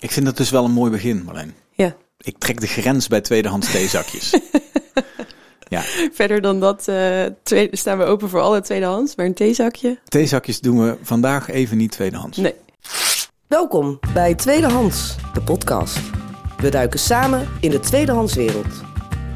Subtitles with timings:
[0.00, 1.54] Ik vind dat dus wel een mooi begin, Marleen.
[1.72, 1.96] Ja.
[2.20, 4.38] Ik trek de grens bij tweedehands theezakjes.
[5.68, 5.82] ja,
[6.12, 9.98] Verder dan dat eh, tweede, staan we open voor alle tweedehands, maar een theezakje?
[10.04, 12.36] theezakjes doen we vandaag even niet tweedehands.
[12.36, 12.54] Nee.
[13.46, 15.98] Welkom bij Tweedehands, de podcast.
[16.56, 18.82] We duiken samen in de tweedehandswereld.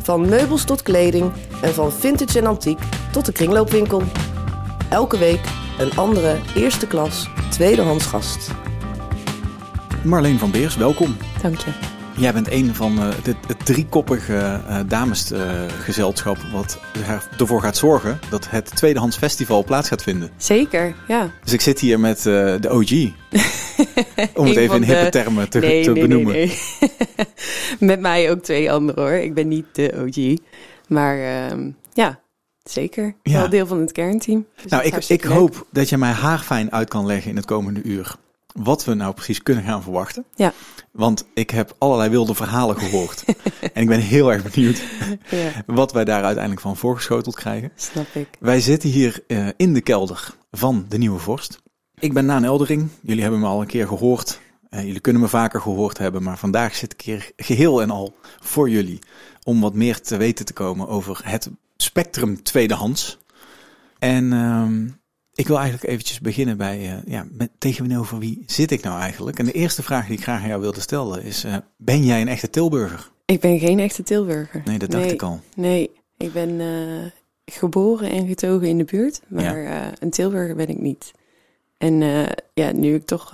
[0.02, 1.32] Van meubels tot kleding
[1.62, 2.78] en van vintage en antiek
[3.12, 4.02] tot de kringloopwinkel.
[4.90, 5.40] Elke week
[5.78, 8.50] een andere eerste klas tweedehands gast.
[10.04, 11.16] Marleen van Beers, welkom.
[11.42, 11.70] Dank je.
[12.16, 14.36] Jij bent een van eh, het, het driekoppige
[14.68, 16.78] eh, damesgezelschap wat
[17.08, 20.30] er- ervoor gaat zorgen dat het tweedehands festival plaats gaat vinden.
[20.36, 21.30] Zeker, ja.
[21.44, 22.90] Dus ik zit hier met eh, de OG.
[24.40, 26.32] Om het even in hippe de- termen te, nee, te nee, benoemen.
[26.32, 26.46] nee,
[27.16, 27.26] nee.
[27.90, 29.12] Met mij ook twee anderen hoor.
[29.12, 30.36] Ik ben niet de OG.
[30.88, 32.20] Maar ehm, ja,
[32.62, 33.14] zeker.
[33.22, 33.38] Ja.
[33.38, 34.46] Wel deel van het kernteam.
[34.62, 35.32] Dus Nou, ik, ik leuk.
[35.32, 38.14] hoop dat je mij haarfijn uit kan leggen in het komende uur.
[38.52, 40.24] Wat we nou precies kunnen gaan verwachten.
[40.34, 40.52] Ja.
[40.90, 43.24] Want ik heb allerlei wilde verhalen gehoord.
[43.74, 44.82] en ik ben heel erg benieuwd
[45.30, 47.72] Ja, wat wij daar uiteindelijk van voorgeschoteld krijgen.
[47.76, 48.28] snap ik.
[48.40, 51.62] Wij zitten hier eh, in de kelder van de Nieuwe Vorst.
[51.98, 52.88] Ik ben Naan Eldering.
[53.00, 54.40] Jullie hebben me al een keer gehoord.
[54.68, 56.22] Eh, jullie kunnen me vaker gehoord hebben.
[56.22, 58.98] Maar vandaag zit ik hier geheel en al voor jullie.
[59.42, 63.18] Om wat meer te weten te komen over het spectrum tweedehands.
[63.98, 64.88] En ehm,
[65.34, 69.38] ik wil eigenlijk eventjes beginnen bij, eh, ja, met, tegenover wie zit ik nou eigenlijk?
[69.38, 72.20] En de eerste vraag die ik graag aan jou wilde stellen is, eh, ben jij
[72.20, 73.10] een echte Tilburger?
[73.24, 74.62] Ik ben geen echte Tilburger.
[74.64, 75.12] Nee, dat dacht Nee.
[75.12, 75.40] ik al.
[75.56, 77.10] Nee, ik ben eh,
[77.54, 81.12] geboren en getogen in de buurt, maar een Tilburger ben ik niet.
[81.78, 81.94] En
[82.54, 83.32] ja, nu ik toch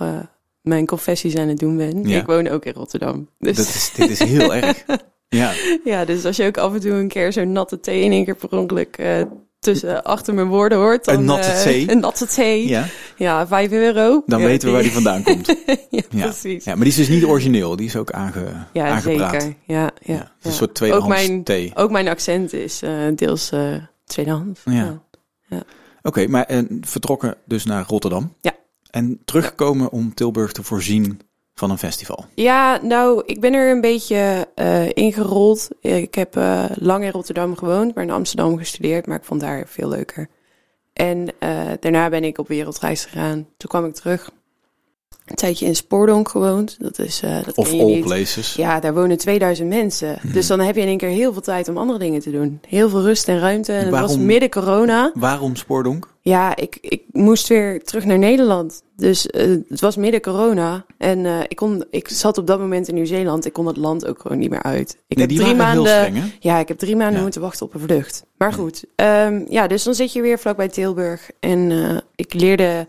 [0.61, 2.19] mijn confessies aan het doen ben, Ja.
[2.19, 3.29] ik woon ook in Rotterdam.
[3.39, 4.83] Dus Dat is, dit is heel erg.
[5.31, 5.53] Ja,
[5.83, 8.25] ja, dus als je ook af en toe een keer zo'n natte thee in één
[8.25, 8.97] keer per ongeluk
[9.59, 11.91] tussen achter mijn woorden hoort, dan Een natte eh, thee?
[11.91, 12.85] een natte thee, ja,
[13.17, 14.23] ja, vijf euro.
[14.25, 15.47] dan Ja, weten we waar die vandaan komt.
[15.89, 16.23] ja, Ja.
[16.25, 16.63] precies.
[16.63, 17.75] Ja, maar die is dus niet origineel.
[17.75, 19.41] Die is ook aange, Ja, aangepraat.
[19.41, 19.55] zeker.
[19.65, 21.71] Ja, ja, een soort tweedehands Ook mijn- thee.
[21.75, 23.73] Ook mijn accent is eh, deels eh
[24.05, 24.61] tweedehands.
[24.65, 25.01] Ja.
[26.01, 28.33] Oké, maar en vertrokken dus naar Rotterdam.
[28.41, 28.51] Ja.
[28.91, 31.19] En teruggekomen om Tilburg te voorzien
[31.59, 32.25] van een festival.
[32.35, 35.67] Ja, nou, ik ben er een beetje eh, ingerold.
[35.81, 39.63] Ik heb eh, lang in Rotterdam gewoond, maar in Amsterdam gestudeerd, maar ik vond daar
[39.67, 40.29] veel leuker.
[40.93, 43.47] En eh, daarna ben ik op wereldreis gegaan.
[43.57, 44.31] Toen kwam ik terug.
[45.25, 46.75] Een tijdje in Spoordonk gewoond.
[46.79, 48.53] Dat is, eh dat Of all places.
[48.53, 50.17] Ja, daar wonen 2000 mensen.
[50.23, 50.33] Mhm.
[50.33, 52.59] Dus dan heb je in één keer heel veel tijd om andere dingen te doen.
[52.67, 53.71] Heel veel rust en ruimte.
[53.73, 55.11] En het was Waarom- midden corona.
[55.13, 56.07] Waarom Spoordonk?
[56.21, 58.81] Ja, ik, ik moest weer terug naar Nederland.
[58.95, 60.85] Dus eh, het was midden corona.
[60.97, 63.45] En eh, ik, kon, ik zat op dat moment in Nieuw-Zeeland.
[63.45, 64.89] Ik kon het land ook gewoon niet meer uit.
[65.07, 65.83] Ik nee, heb die drie maanden.
[65.85, 66.23] heel streng, hè?
[66.39, 67.21] Ja, ik heb drie maanden Ja.
[67.21, 68.23] moeten wachten op een vlucht.
[68.37, 71.29] Maar goed, ehm, ja, dus dan zit je weer vlakbij Tilburg.
[71.39, 71.71] En
[72.15, 72.87] ik leerde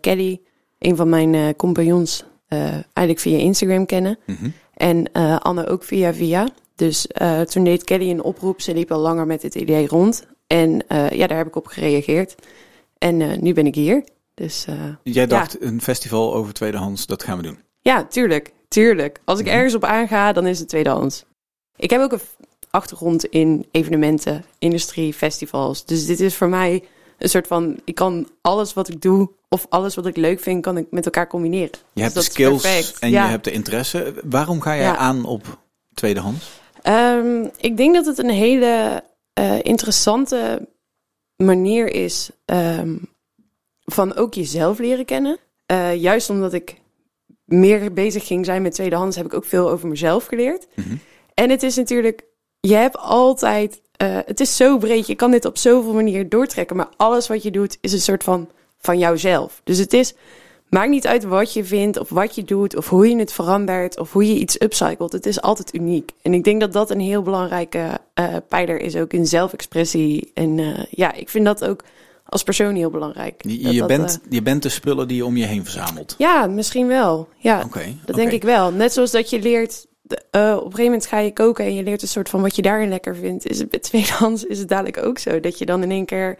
[0.00, 0.40] Kelly,
[0.84, 4.18] een van mijn eh, compagnons, eh, eigenlijk via Instagram kennen.
[4.26, 4.48] Mhm.
[4.74, 6.48] En eh, Anne ook via via.
[6.74, 7.06] Dus
[7.48, 8.60] toen deed Kelly een oproep.
[8.60, 10.26] Ze liep al langer met het idee rond.
[10.46, 12.34] En ja, daar heb ik op gereageerd.
[12.98, 14.04] En nu ben ik hier.
[14.34, 14.66] Dus
[15.02, 17.58] Jij dacht, een festival over tweedehands, dat gaan we doen.
[17.80, 18.52] ja, tuurlijk.
[18.68, 19.20] Tuurlijk.
[19.24, 19.54] Als ik Mhm.
[19.54, 21.24] ergens op aanga, dan is het tweedehands.
[21.76, 22.20] Ik heb ook een
[22.70, 25.84] achtergrond in evenementen, industrie, festivals.
[25.84, 26.82] Dus dit is voor mij
[27.18, 27.80] een soort van...
[27.84, 31.04] Ik kan alles wat ik doe of alles wat ik leuk vind, kan ik met
[31.04, 31.70] elkaar combineren.
[31.92, 33.24] Je hebt de skills en Ja.
[33.24, 34.14] je hebt de interesse.
[34.24, 34.96] Waarom ga jij Ja.
[34.96, 35.58] aan op
[35.94, 36.60] tweedehands?
[36.82, 39.02] Ehm, ik denk dat het een hele
[39.32, 40.68] eh, interessante
[41.36, 42.96] manier is ehm,
[43.84, 45.38] van ook jezelf leren kennen.
[45.66, 46.80] Eh, juist omdat ik
[47.44, 50.66] meer bezig ging zijn met tweedehands, heb ik ook veel over mezelf geleerd.
[50.74, 50.96] Mhm.
[51.34, 52.24] En het is natuurlijk,
[52.60, 56.76] je hebt altijd, eh, het is zo breed, je kan dit op zoveel manieren doortrekken,
[56.76, 58.48] maar alles wat je doet is een soort van
[58.84, 59.60] van jouzelf.
[59.64, 60.14] Dus het is,
[60.68, 63.98] maakt niet uit wat je vindt of wat je doet of hoe je het verandert
[63.98, 65.12] of hoe je iets upcycelt.
[65.12, 66.10] Het is altijd uniek.
[66.22, 70.30] En ik denk dat dat een heel belangrijke eh pijler is ook in zelfexpressie.
[70.34, 71.84] En eh, ja, ik vind dat ook
[72.24, 73.42] als persoon heel belangrijk.
[73.42, 76.14] Je, Dat je dat, bent, je bent de spullen die je om je heen verzamelt.
[76.18, 77.28] ja, misschien wel.
[77.36, 77.66] Ja,
[78.04, 78.72] dat denk ik wel.
[78.72, 81.82] Net zoals dat je leert, eh, op een gegeven moment ga je koken en je
[81.82, 83.46] leert een soort van wat je daarin lekker vindt.
[83.46, 85.40] Is het bij tweedehands is het dadelijk ook zo.
[85.40, 86.38] Dat je dan in één keer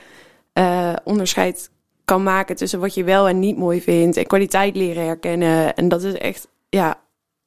[0.53, 1.71] eh, onderscheid
[2.05, 4.17] kan maken tussen wat je wel en niet mooi vindt.
[4.17, 5.75] En kwaliteit leren herkennen.
[5.75, 7.01] En dat is echt, ja,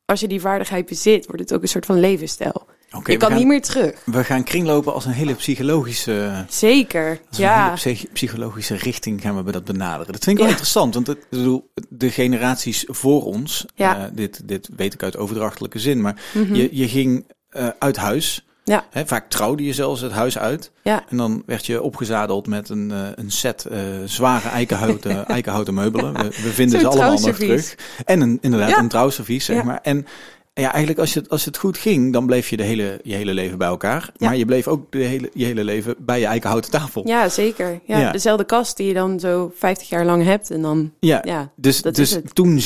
[0.05, 2.65] als je die vaardigheid bezit, wordt het ook een soort van levensstijl.
[2.89, 3.93] Je we kan gaan- niet meer terug.
[4.05, 7.63] We gaan kringlopen als een hele psychologische, Zeker, als een ja.
[7.63, 10.13] hele psych- psychologische richting gaan we dat benaderen.
[10.13, 13.97] Dat vind ik wel interessant, want het, ik bedoel, de generaties voor ons, Ja.
[13.97, 16.55] eh, dit, dit weet ik uit overdrachtelijke zin, maar Mhm.
[16.55, 18.85] je, je ging eh, uit huis Ja.
[18.91, 20.71] Hè, vaak trouwde je zelfs het huis uit.
[20.83, 21.03] Ja.
[21.09, 23.65] En dan werd je opgezadeld met een, eh, een set
[24.05, 26.13] zware eikenhouten, eikenhouten meubelen.
[26.13, 27.75] We, we vinden ze allemaal nog terug.
[28.05, 28.77] En een, inderdaad Ja.
[28.77, 29.79] een trouwservies, zeg maar.
[29.83, 30.05] En
[30.61, 33.33] ja, eigenlijk als, je, als het goed ging, dan bleef je de hele, je hele
[33.33, 34.09] leven bij elkaar.
[34.17, 34.27] Ja.
[34.27, 37.07] Maar je bleef ook de hele, je hele leven bij je eikenhouten tafel.
[37.07, 37.79] Ja, zeker.
[37.85, 38.11] Ja, Ja.
[38.11, 40.51] Dezelfde kast die je dan zo 50 jaar lang hebt.
[40.51, 42.35] En dan, Ja, ja, Dus, dat is dus het.
[42.35, 42.61] toen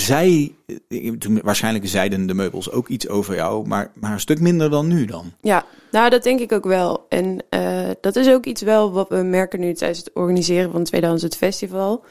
[0.88, 4.70] eh, toen, waarschijnlijk zeiden de meubels ook iets over jou, maar, maar een stuk minder
[4.70, 5.32] dan nu dan.
[5.42, 7.06] Ja, nou dat denk ik ook wel.
[7.10, 10.84] En eh, dat is ook iets wel wat we merken nu tijdens het organiseren van
[10.84, 12.04] Tweedehands het festival.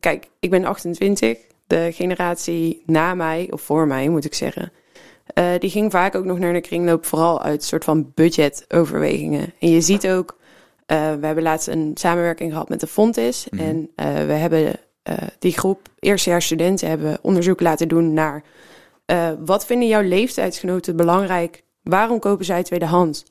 [0.00, 1.38] Kijk, ik ben 28.
[1.66, 4.72] De generatie na mij, of voor mij moet ik zeggen,
[5.34, 9.52] eh, die ging vaak ook nog naar de kringloop, vooral uit soort van budgetoverwegingen.
[9.58, 10.38] En je ziet ook,
[10.86, 13.46] eh, we hebben laatst een samenwerking gehad met de Fontis.
[13.50, 13.62] Mhm.
[13.62, 14.72] En eh, we hebben
[15.38, 18.42] die groep eerstejaars studenten hebben onderzoek laten doen naar
[19.44, 21.62] wat vinden jouw leeftijdsgenoten belangrijk?
[21.82, 23.24] Waarom kopen zij tweedehands?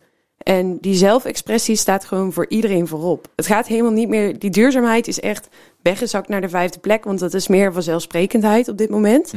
[0.43, 3.27] En die zelfexpressie staat gewoon voor iedereen voorop.
[3.35, 4.39] Het gaat helemaal niet meer.
[4.39, 5.49] Die duurzaamheid is echt
[5.81, 9.33] weggezakt naar de vijfde plek, want dat is meer vanzelfsprekendheid op dit moment.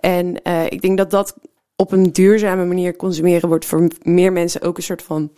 [0.00, 1.34] En eh, ik denk dat dat
[1.80, 5.30] op een duurzame manier consumeren wordt voor meer mensen ook een soort van.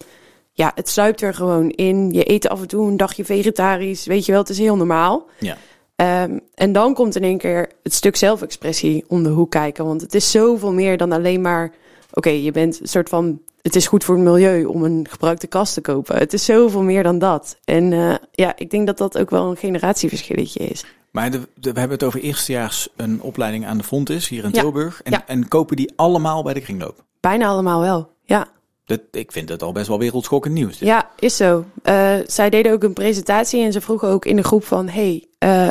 [0.52, 2.12] Ja, het sluipt er gewoon in.
[2.12, 4.06] Je eet af en toe een dagje vegetarisch.
[4.06, 5.26] Weet je wel, het is heel normaal.
[5.38, 5.56] Ja.
[5.96, 9.84] Ehm, en dan komt in één keer het stuk zelfexpressie om de hoek kijken.
[9.84, 11.72] Want het is zoveel meer dan alleen maar...
[12.12, 13.40] Oké, je bent een soort van...
[13.62, 16.16] Het is goed voor het milieu om een gebruikte kast te kopen.
[16.16, 17.58] Het is zoveel meer dan dat.
[17.64, 20.84] En eh, ja, ik denk dat dat ook wel een generatieverschilletje is.
[21.10, 24.50] Maar de, de- we hebben het over eerstejaars een opleiding aan de Fontis hier in
[24.52, 24.60] Ja.
[24.60, 25.02] Tilburg.
[25.02, 25.26] En, Ja.
[25.26, 27.04] en kopen die allemaal bij de kringloop.
[27.20, 28.48] Bijna allemaal wel, ja.
[28.84, 30.78] Dat, ik vind het al best wel wereldschokkend nieuws.
[30.78, 30.88] dit.
[30.88, 31.64] Ja, is zo.
[31.82, 34.88] Eh, zij deden ook een presentatie en ze vroegen ook in de groep van...
[34.88, 35.70] hey, eh,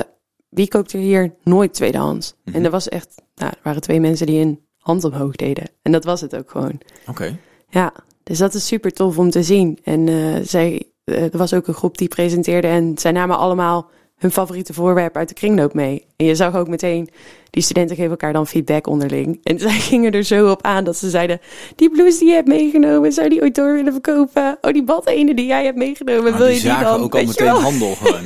[0.49, 2.33] wie koopt er hier nooit tweedehands?
[2.43, 2.55] Mhm.
[2.55, 3.15] En er was echt...
[3.35, 5.69] Nou, er waren twee mensen die een hand omhoog deden.
[5.81, 6.81] En dat was het ook gewoon.
[7.07, 7.37] Oké.
[7.69, 7.93] Ja,
[8.23, 9.79] dus dat is super tof om te zien.
[9.83, 13.89] En eh, zij, er was ook een groep die presenteerde en zij namen allemaal
[14.19, 16.05] hun favoriete voorwerp uit de kringloop mee.
[16.15, 17.09] En je zag ook meteen,
[17.49, 19.39] die studenten geven elkaar dan feedback onderling.
[19.43, 21.39] En zij gingen er zo op aan dat ze zeiden,
[21.75, 24.57] die blouse die je hebt meegenomen, zou die ooit door willen verkopen?
[24.61, 27.01] Oh, die badene die jij hebt meegenomen, Maar wil die je die zagen dan?
[27.01, 28.21] ook al meteen handel gewoon.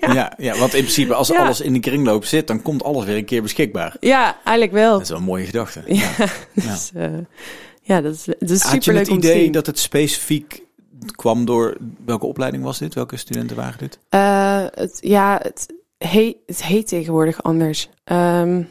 [0.14, 0.32] ja.
[0.36, 1.44] Ja, want in principe als Ja.
[1.44, 3.96] alles in de kringloop zit, dan komt alles weer een keer beschikbaar.
[4.00, 4.92] Ja, eigenlijk wel.
[4.92, 5.82] Dat is wel een mooie gedachte.
[5.86, 6.10] Ja.
[6.18, 6.26] Ja,
[6.72, 7.08] dus, eh,
[7.82, 10.62] ja dat is, dat is Had je het idee dat het specifiek
[11.16, 11.76] kwam door...
[12.04, 12.94] Welke opleiding was dit?
[12.94, 13.98] Welke studenten waren dit?
[14.08, 15.66] Eh, het, ja, het
[15.98, 17.88] heet, het heet tegenwoordig anders.
[18.04, 18.62] Ehm,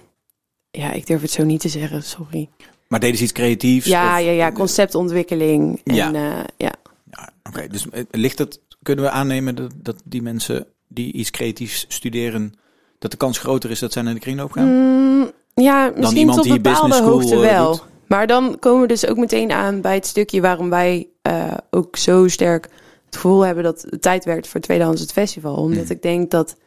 [0.72, 2.50] ja, ik durf het zo niet te zeggen, sorry.
[2.88, 3.88] Maar deden ze iets creatiefs?
[3.88, 5.82] Ja, of- ja, ja, conceptontwikkeling.
[5.84, 6.10] En, Ja.
[6.12, 6.46] ja.
[6.58, 6.74] ja.
[7.12, 11.32] Ja, Oké, dus eh, ligt het, kunnen we aannemen dat, dat die mensen die iets
[11.32, 12.54] creatiefs studeren,
[13.00, 14.68] dat de kans groter is dat zij naar de kringloop gaan?
[14.68, 17.72] Mm, ja, misschien iemand tot die bepaalde business school, hoogte eh, wel.
[17.72, 17.84] doet.
[18.14, 21.98] Maar dan komen we dus ook meteen aan bij het stukje waarom wij eh, ook
[21.98, 22.70] zo sterk
[23.06, 25.56] het gevoel hebben dat het tijd werd voor tweedehands het festival.
[25.56, 25.96] Omdat Hmm.
[25.96, 26.58] ik denk dat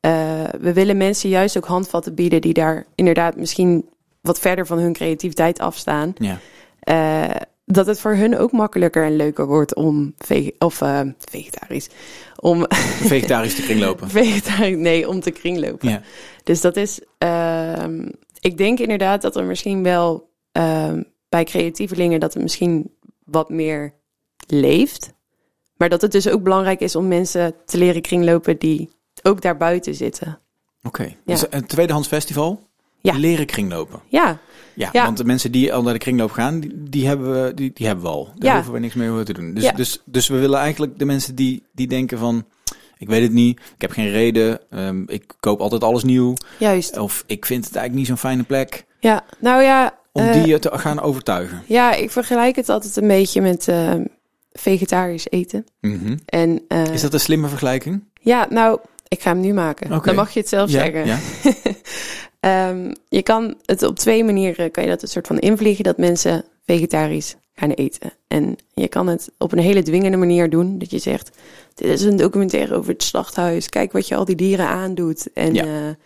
[0.00, 0.12] eh,
[0.60, 3.88] we willen mensen juist ook handvatten bieden die daar inderdaad misschien
[4.20, 6.14] wat verder van hun creativiteit afstaan.
[6.18, 6.38] Ja.
[6.80, 10.14] Eh, dat het voor hun ook makkelijker en leuker wordt om
[10.58, 10.82] of
[11.18, 11.88] vegetarisch,
[12.36, 12.66] om
[13.14, 14.10] Vegetarisch te kringlopen.
[14.10, 15.88] vegetarisch, nee, om te kringlopen.
[15.88, 16.02] Ja.
[16.44, 18.08] Dus dat is, ehm,
[18.40, 20.32] ik denk inderdaad dat er misschien wel
[21.28, 22.90] bij creatievelingen dat het misschien
[23.24, 23.94] wat meer
[24.46, 25.12] leeft.
[25.76, 28.90] Maar dat het dus ook belangrijk is om mensen te leren kringlopen die
[29.22, 30.38] ook daar buiten zitten.
[30.82, 32.68] Oké, dus een tweedehands festival,
[33.00, 33.16] Ja.
[33.18, 34.00] leren kringlopen.
[34.08, 34.38] Ja,
[34.76, 35.04] Ja, Ja.
[35.04, 37.86] want de mensen die al naar de kringloop gaan, die, die, hebben, we, die, die
[37.86, 38.28] hebben we al.
[38.34, 39.54] Daar hoeven we niks meer over te doen.
[39.54, 39.72] Dus, Ja.
[39.72, 42.44] dus, dus we willen eigenlijk de mensen die, die denken van,
[42.98, 46.34] ik weet het niet, ik heb geen reden, ehm, ik koop altijd alles nieuw.
[46.58, 46.98] juist.
[46.98, 48.84] Of ik vind het eigenlijk niet zo'n fijne plek.
[49.00, 49.98] Ja, nou ja.
[50.16, 51.62] Om eh, die te gaan overtuigen.
[51.66, 53.92] Ja, ik vergelijk het altijd een beetje met eh,
[54.52, 55.66] vegetarisch eten.
[55.80, 56.16] Mhm.
[56.26, 58.04] En, eh, Is dat een slimme vergelijking?
[58.20, 58.78] Ja, nou,
[59.08, 60.02] ik ga hem nu maken.
[60.02, 61.06] Dan mag je het zelf ja, zeggen.
[61.06, 61.18] ja.
[62.40, 65.98] Ehm, je kan het op twee manieren kan je dat een soort van invliegen dat
[65.98, 68.12] mensen vegetarisch gaan eten.
[68.28, 70.78] En je kan het op een hele dwingende manier doen.
[70.78, 71.30] Dat je zegt,
[71.74, 73.68] dit is een documentaire over het slachthuis.
[73.68, 75.32] Kijk wat je al die dieren aandoet.
[75.32, 75.64] En Ja.
[75.64, 75.96] ja,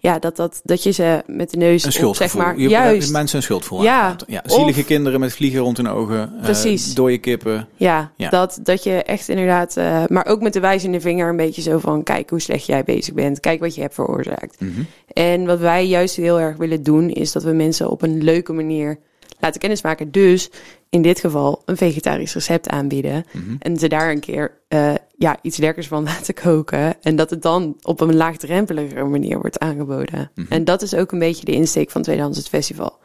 [0.00, 2.58] ja dat, dat, dat je ze met de neus Een op, zeg maar.
[2.58, 4.26] Je- Juist, Mensen een schuldgevoel Ja, aanpraten.
[4.30, 4.42] ja.
[4.46, 6.32] Zielige of- kinderen met vliegen rond hun ogen.
[6.36, 6.94] eh, Precies.
[6.94, 7.68] dode kippen.
[7.76, 8.28] ja, Ja.
[8.28, 9.76] Dat, dat je echt inderdaad...
[9.76, 12.02] eh, maar ook met de wijzende vinger een beetje zo van...
[12.02, 13.40] Kijk hoe slecht jij bezig bent.
[13.40, 14.60] Kijk wat je hebt veroorzaakt.
[14.60, 14.80] Mhm.
[15.12, 18.52] En wat wij juist heel erg willen doen, is dat we mensen op een leuke
[18.52, 18.98] manier
[19.40, 20.10] laten kennismaken.
[20.10, 20.50] Dus
[20.90, 23.24] in dit geval een vegetarisch recept aanbieden.
[23.32, 23.56] Mhm.
[23.58, 27.02] En ze daar een keer eh, ja, iets lekkers van laten koken.
[27.02, 30.30] En dat het dan op een laagdrempelige manier wordt aangeboden.
[30.34, 30.52] Mhm.
[30.52, 32.98] En dat is ook een beetje de insteek van Tweedehands het Festival.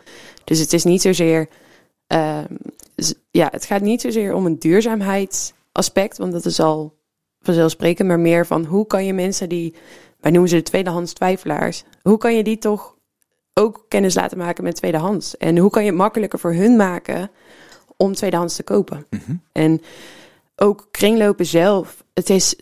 [0.44, 1.48] Dus het is niet zozeer
[2.08, 2.46] ehm,
[3.32, 6.98] ja, het gaat niet zozeer om een duurzaamheidsaspect, want dat is al
[7.42, 9.75] vanzelfsprekend, maar meer van hoe kan je mensen die,
[10.20, 12.96] wij noemen ze de tweedehands twijfelaars, hoe kan je die toch
[13.54, 15.38] ook kennis laten maken met tweedehands?
[15.38, 17.32] En hoe kan je het makkelijker voor hun maken
[17.98, 19.06] om tweedehands te kopen?
[19.10, 19.36] Mhm.
[19.52, 19.82] En
[20.56, 22.56] ook kringlopen zelf, het, is,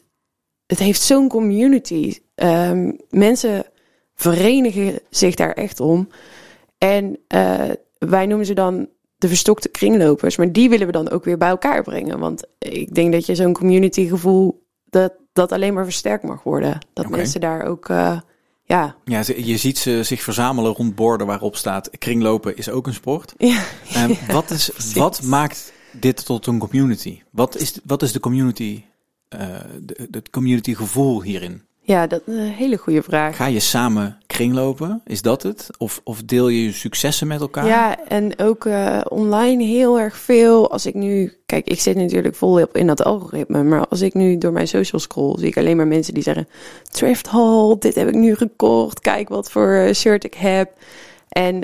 [0.65, 2.19] het heeft zo'n community.
[2.35, 3.65] Ehm, mensen
[4.15, 6.07] verenigen zich daar echt om.
[6.77, 8.89] En eh, wij noemen ze dan
[9.21, 10.37] de verstokte kringlopers.
[10.37, 12.19] Maar die willen we dan ook weer bij elkaar brengen.
[12.19, 16.77] Want ik denk dat je zo'n community gevoel, dat, dat alleen maar versterkt mag worden.
[16.93, 18.19] Dat mensen daar ook, eh,
[18.71, 22.93] ja, Ja, je ziet ze zich verzamelen rond borden waarop staat kringlopen is ook een
[22.93, 23.33] sport.
[23.37, 23.63] ja,
[23.93, 27.21] En wat, is, wat maakt dit tot een community?
[27.31, 28.83] Wat is, wat is de community,
[29.29, 29.39] eh
[30.11, 31.61] het community gevoel hierin?
[31.81, 33.35] ja, dat is een hele goede vraag.
[33.35, 35.01] Ga je samen kringlopen?
[35.05, 35.69] Is dat het?
[35.77, 37.65] Of, of deel je je successen met elkaar?
[37.65, 40.71] Ja, en ook eh, online heel erg veel.
[40.71, 44.37] Als ik nu, kijk, ik zit natuurlijk volop in dat algoritme, maar als ik nu
[44.37, 46.47] door mijn social scroll, zie ik alleen maar mensen die zeggen:
[46.89, 50.71] Thrift Haul, dit heb ik nu gekocht, kijk wat voor eh, shirt ik heb.
[51.29, 51.63] En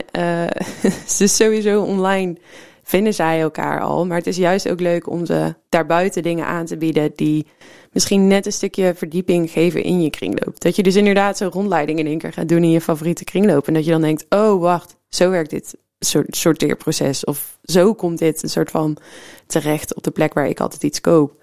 [1.18, 2.36] dus sowieso online
[2.84, 6.66] vinden zij elkaar al, maar het is juist ook leuk om ze daarbuiten dingen aan
[6.66, 7.46] te bieden die
[7.98, 10.60] misschien net een stukje verdieping geven in je kringloop.
[10.60, 13.68] Dat je dus inderdaad zo'n rondleiding in één keer gaat doen in je favoriete kringloop.
[13.68, 15.78] En dat je dan denkt, oh wacht, zo werkt dit
[16.28, 17.26] sorteerproces.
[17.26, 18.98] Of zo komt dit een soort van
[19.48, 21.34] terecht op de plek waar ik altijd iets koop.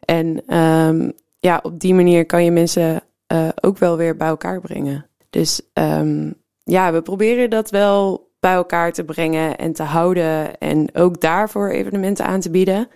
[0.00, 4.60] En ehm, ja, op die manier kan je mensen eh, ook wel weer bij elkaar
[4.60, 5.06] brengen.
[5.30, 6.30] Dus ehm,
[6.62, 10.58] ja, we proberen dat wel bij elkaar te brengen en te houden.
[10.58, 12.88] En ook daarvoor evenementen aan te bieden.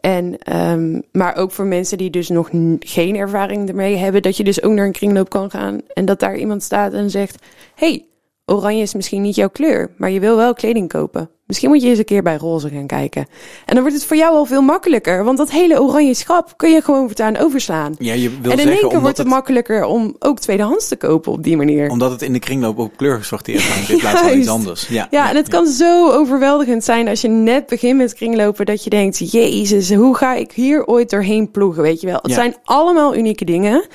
[0.00, 4.44] En, ehm, maar ook voor mensen die dus nog geen ervaring ermee hebben, dat je
[4.44, 8.06] dus ook naar een kringloop kan gaan en dat daar iemand staat en zegt: hey,
[8.44, 11.30] oranje is misschien niet jouw kleur, maar je wil wel kleding kopen.
[11.48, 13.26] Misschien moet je eens een keer bij roze gaan kijken.
[13.64, 16.70] En dan wordt het voor jou al veel makkelijker, want dat hele oranje schap kun
[16.70, 17.94] je gewoon voortaan overslaan.
[17.98, 20.96] Ja, je wil en in één keer wordt het het, makkelijker om ook tweedehands te
[20.96, 21.90] kopen op die manier.
[21.90, 24.88] omdat het in de kringloop ook kleur gesorteerd hangt in plaats van iets anders.
[24.88, 28.84] Ja, Ja, en het kan zo overweldigend zijn als je net begint met kringlopen dat
[28.84, 32.18] je denkt, jezus, hoe ga ik hier ooit doorheen ploegen, weet je wel.
[32.22, 33.86] Het zijn allemaal unieke dingen.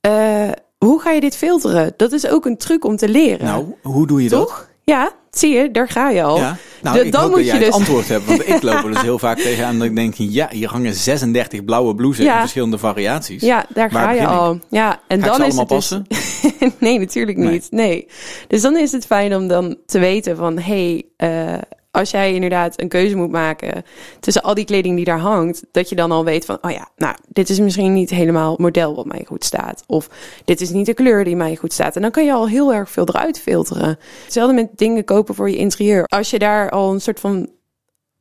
[0.00, 1.92] Eh, hoe ga je dit filteren?
[1.96, 3.46] Dat is ook een truc om te leren.
[3.46, 4.70] Nou, hoe doe je dat?
[4.84, 6.36] Ja, zie je, daar ga je al.
[6.38, 6.56] Ja.
[6.82, 8.24] Nou, De- ik dan hoop moet dat jij je het dus- antwoord hebt.
[8.24, 11.64] Want ik loop er dus heel vaak tegenaan dat ik denk, ja, hier hangen 36
[11.64, 12.32] blauwe blouses Ja.
[12.34, 13.42] in verschillende variaties.
[13.42, 14.26] Ja, daar Waar ga je ik?
[14.26, 14.58] al.
[14.70, 16.04] Ja, en Ga dan ze is allemaal het dus...
[16.48, 16.74] passen?
[16.86, 17.66] nee, natuurlijk niet.
[17.70, 18.06] Nee.
[18.48, 20.58] Dus dan is het fijn om dan te weten van...
[20.58, 21.54] hey, eh,
[21.92, 23.84] als jij inderdaad een keuze moet maken...
[24.20, 25.64] tussen al die kleding die daar hangt...
[25.72, 26.58] dat je dan al weet van...
[26.60, 29.84] oh ja, nou, dit is misschien niet helemaal model wat mij goed staat.
[29.86, 30.08] Of
[30.44, 31.96] dit is niet de kleur die mij goed staat.
[31.96, 33.98] En dan kan je al heel erg veel eruit filteren.
[34.22, 36.04] Hetzelfde met dingen kopen voor je interieur.
[36.04, 37.50] Als je daar al een soort van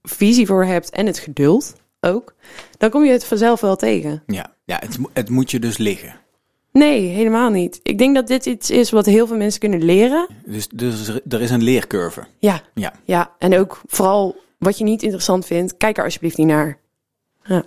[0.01, 0.89] visie voor hebt...
[0.89, 2.35] en het geduld ook...
[2.77, 4.23] dan kom je het vanzelf wel tegen.
[4.25, 6.15] Ja, ja het, het moet je dus liggen.
[6.71, 7.79] Nee, helemaal niet.
[7.83, 10.27] Ik denk dat dit iets is wat heel veel mensen kunnen leren.
[10.45, 12.23] Dus, dus er- is een leercurve.
[12.39, 12.93] Ja, Ja.
[13.03, 13.31] ja.
[13.39, 16.77] En ook vooral wat je niet interessant vindt, kijk er alsjeblieft niet naar.
[17.43, 17.63] Ja.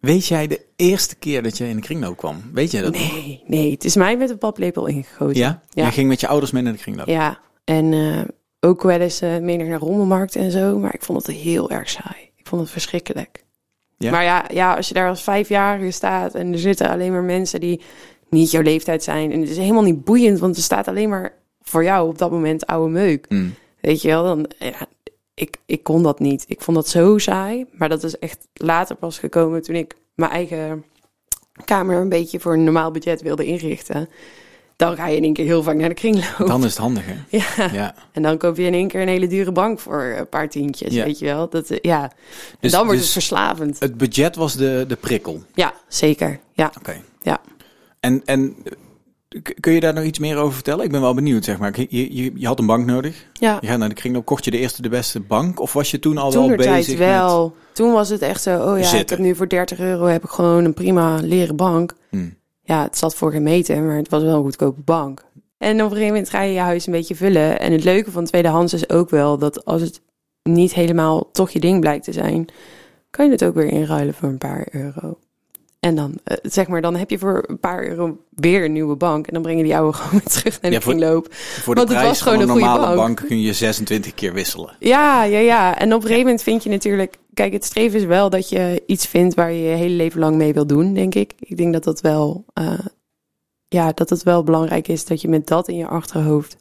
[0.00, 2.42] Weet jij de eerste keer dat je in de kringloop kwam?
[2.52, 2.92] Weet je dat?
[2.92, 3.12] nog?
[3.12, 5.36] Nee, nee, het is mij met een paplepel ingegoten.
[5.36, 5.62] Ja?
[5.70, 5.84] Ja.
[5.86, 7.06] Je ging met je ouders mee naar de kringloop?
[7.06, 8.20] Ja, en eh,
[8.60, 11.88] ook wel eens eh mee naar rommelmarkt en zo, maar ik vond het heel erg
[11.90, 12.30] saai.
[12.36, 13.41] Ik vond het verschrikkelijk.
[14.02, 14.10] Ja?
[14.10, 17.60] Maar ja, ja, als je daar als vijfjarige staat en er zitten alleen maar mensen
[17.60, 17.80] die
[18.30, 21.34] niet jouw leeftijd zijn en het is helemaal niet boeiend, want er staat alleen maar
[21.60, 23.26] voor jou op dat moment oude meuk.
[23.28, 23.54] Hmm.
[23.80, 24.86] Weet je wel, dan, ja,
[25.34, 26.44] ik, ik kon dat niet.
[26.48, 27.66] Ik vond dat zo saai.
[27.72, 30.84] Maar dat is echt later pas gekomen toen ik mijn eigen
[31.64, 34.08] kamer een beetje voor een normaal budget wilde inrichten.
[34.86, 36.46] Dan ga je in één keer heel vaak naar de kringloop.
[36.48, 37.14] Dan is het handig, hè?
[37.28, 37.70] Ja.
[37.72, 37.94] Ja.
[38.12, 40.94] En dan koop je in één keer een hele dure bank voor een paar tientjes,
[40.94, 41.04] Ja.
[41.04, 41.48] weet je wel.
[41.48, 42.02] Dat, eh, ja.
[42.02, 42.10] En
[42.60, 43.80] Dus- dan wordt dus- het verslavend.
[43.80, 45.42] Het budget was de, de prikkel.
[45.54, 46.40] Ja, zeker.
[46.52, 46.96] Ja, Oké.
[47.22, 47.40] ja.
[48.00, 48.56] En, en
[49.42, 50.84] k- kun je daar nog iets meer over vertellen?
[50.84, 51.80] Ik ben wel benieuwd, zeg maar.
[51.88, 53.26] Je, je, je had een bank nodig.
[53.32, 53.58] ja.
[53.60, 54.24] Je gaat naar de kringloop.
[54.24, 55.60] Kocht je de eerste de beste bank?
[55.60, 57.54] Of was je toen al Toen wel bezig wel.
[57.72, 60.30] Toen was het echt zo, oh ja, ik heb nu voor 30 euro heb ik
[60.30, 61.94] gewoon een prima leren bank.
[62.10, 62.20] met...
[62.20, 62.40] Hmm.
[62.62, 65.24] Ja, het zat voor geen meter, maar het was wel een goedkope bank.
[65.58, 67.60] En op een gegeven moment ga je je huis een beetje vullen.
[67.60, 70.00] En het leuke van tweedehands is ook wel dat als het
[70.42, 72.46] niet helemaal toch je ding blijkt te zijn,
[73.10, 75.18] kan je het ook weer inruilen voor een paar euro.
[75.82, 78.96] En dan, eh, zeg maar, dan heb je voor een paar euro weer een nieuwe
[78.96, 79.26] bank.
[79.26, 81.26] En dan breng je die oude gewoon weer terug naar de Ja, kringloop.
[81.34, 83.16] Voor de Want het prijs was gewoon van een een normale bank.
[83.16, 84.76] bank kun je 26 keer wisselen.
[84.78, 85.78] Ja, ja, ja.
[85.78, 87.18] En op een gegeven moment vind je natuurlijk...
[87.34, 90.36] Kijk, het streven is wel dat je iets vindt waar je je hele leven lang
[90.36, 91.32] mee wil doen, denk ik.
[91.38, 92.44] Ik denk dat dat wel...
[92.52, 92.78] eh,
[93.68, 96.56] ja, dat het wel belangrijk is dat je met dat in je achterhoofd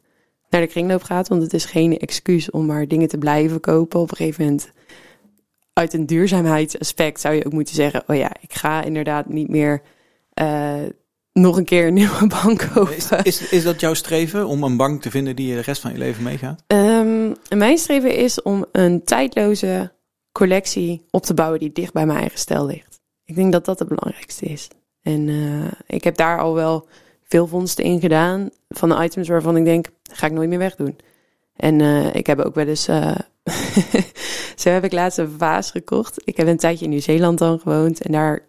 [0.50, 1.28] naar de kringloop gaat.
[1.28, 4.00] Want het is geen excuus om maar dingen te blijven kopen.
[4.00, 4.72] Op een gegeven moment,
[5.82, 8.04] uit een duurzaamheidsaspect zou je ook moeten zeggen...
[8.08, 9.82] oh ja, ik ga inderdaad niet meer
[10.34, 10.74] eh,
[11.34, 12.96] nog een keer een nieuwe bank kopen.
[12.96, 15.82] Is, is, is dat jouw streven om een bank te vinden die je de rest
[15.82, 16.64] van je leven meegaat?
[16.68, 19.92] En mijn streven is om een tijdloze
[20.32, 23.00] collectie op te bouwen die dicht bij mijn eigen stijl ligt.
[23.26, 24.68] Ik denk dat dat het belangrijkste is.
[25.02, 26.88] En eh, ik heb daar al wel
[27.24, 30.98] veel vondsten in gedaan van de items waarvan ik denk, ga ik nooit meer wegdoen.
[31.56, 32.86] En eh, ik heb ook wel eens,
[34.56, 36.22] zo heb ik laatst een vaas gekocht.
[36.24, 38.40] Ik heb een tijdje in Nieuw-Zeeland dan gewoond en daar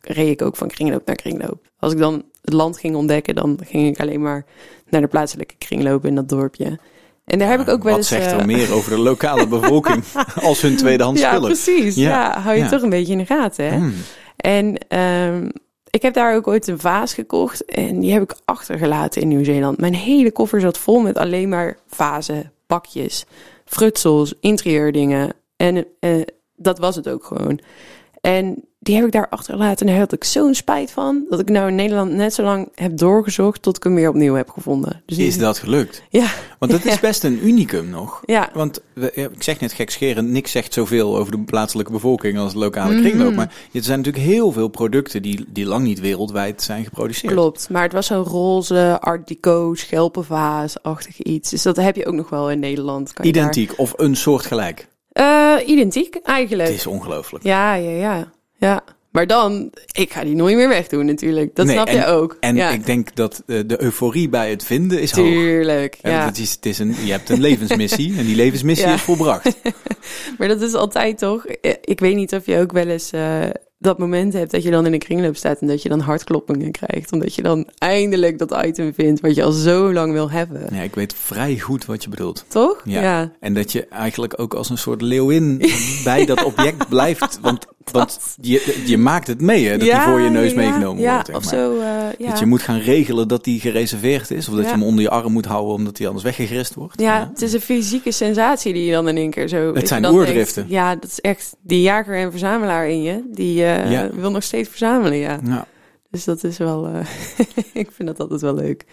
[0.00, 1.70] reed ik ook van kringloop naar kringloop.
[1.78, 4.44] Als ik dan het land ging ontdekken, dan ging ik alleen maar
[4.88, 6.78] naar de plaatselijke kringloop in dat dorpje.
[7.24, 8.08] En daar heb ik ook wel Wat eens...
[8.08, 10.04] zegt eh, er meer over de lokale bevolking
[10.42, 11.48] als hun tweedehands ja, spullen?
[11.48, 11.94] precies.
[11.94, 12.68] Ja, Ja, hou je ja.
[12.68, 13.64] toch een beetje in de gaten.
[13.64, 13.76] Hè?
[13.76, 13.94] Hmm.
[14.36, 15.48] En ehm,
[15.90, 19.80] ik heb daar ook ooit een vaas gekocht en die heb ik achtergelaten in Nieuw-Zeeland.
[19.80, 23.24] Mijn hele koffer zat vol met alleen maar vazen, bakjes,
[23.66, 25.32] frutsels, interieurdingen.
[25.56, 26.20] En eh,
[26.56, 27.60] dat was het ook gewoon.
[28.20, 31.24] En die heb ik daar achtergelaten en daar had ik zo'n spijt van...
[31.28, 34.34] dat ik nou in Nederland net zo lang heb doorgezocht tot ik hem weer opnieuw
[34.34, 35.02] heb gevonden.
[35.06, 36.02] Dus Is dat gelukt?
[36.08, 36.26] Ja,
[36.58, 38.22] Want dat is best een unicum nog.
[38.26, 38.50] ja.
[38.54, 38.80] Want
[39.14, 43.34] ik zeg net gekscherend, niks zegt zoveel over de plaatselijke bevolking als de lokale kringloop.
[43.34, 47.32] Maar er zijn natuurlijk heel veel producten die, die lang niet wereldwijd zijn geproduceerd.
[47.32, 51.50] Klopt, maar het was zo'n roze art deco schelpenvaas-achtig iets.
[51.50, 53.12] Dus dat heb je ook nog wel in Nederland.
[53.12, 54.88] Kan daar- Identiek of een soortgelijk.
[55.12, 56.68] Eh, identiek eigenlijk.
[56.68, 57.44] Het is ongelooflijk.
[57.44, 58.84] Ja, ja, ja, ja.
[59.10, 61.56] Maar dan, ik ga die nooit meer wegdoen natuurlijk.
[61.56, 62.36] Dat Nee, snap je ook.
[62.40, 62.70] En ja.
[62.70, 65.26] ik denk dat eh, de euforie bij het vinden is hoog.
[65.26, 66.24] Tuurlijk, ja.
[66.24, 68.94] dat is, het is een, je hebt een levensmissie en die levensmissie Ja.
[68.94, 69.56] is volbracht.
[70.38, 71.46] Maar dat is altijd toch...
[71.46, 73.40] eh, Ik weet niet of je ook wel eens eh,
[73.78, 75.60] dat moment hebt dat je dan in een kringloop staat...
[75.60, 77.12] en dat je dan hartkloppingen krijgt.
[77.12, 80.68] Omdat je dan eindelijk dat item vindt wat je al zo lang wil hebben.
[80.74, 82.44] Ja, ik weet vrij goed wat je bedoelt.
[82.48, 82.82] Toch?
[82.84, 83.32] Ja.
[83.40, 85.62] En dat je eigenlijk ook als een soort leeuwin
[86.04, 87.38] bij dat object blijft.
[87.40, 90.66] Want, want je, je maakt het mee, hè, dat die voor je neus ja, ja.
[90.68, 91.26] meegenomen ja, wordt.
[91.26, 91.86] zeg of zo, eh,
[92.18, 92.28] ja.
[92.28, 94.48] Dat je moet gaan regelen dat die gereserveerd is.
[94.48, 94.68] Of dat Ja.
[94.70, 97.00] je hem onder je arm moet houden omdat hij anders weggegrist wordt.
[97.00, 99.72] Ja, het is een fysieke sensatie die je dan in één keer zo...
[99.74, 100.54] je zijn oerdriften.
[100.54, 103.28] denkt, ja, dat is echt die jager en verzamelaar in je.
[103.32, 104.10] Die eh, Ja.
[104.14, 105.40] wil nog steeds verzamelen, ja.
[105.44, 105.66] Ja.
[106.10, 106.86] Dus dat is wel...
[106.86, 107.00] eh,
[107.82, 108.84] ik vind dat altijd wel leuk.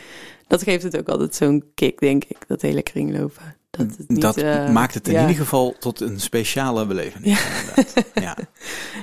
[0.48, 2.38] Dat geeft het ook altijd zo'n kick, denk ik.
[2.48, 3.56] Dat hele kringlopen.
[3.78, 5.22] Dat, het niet, dat eh, maakt het in ja.
[5.22, 7.46] ieder geval tot een speciale belevenis.
[7.76, 8.06] inderdaad.
[8.14, 8.38] Ja.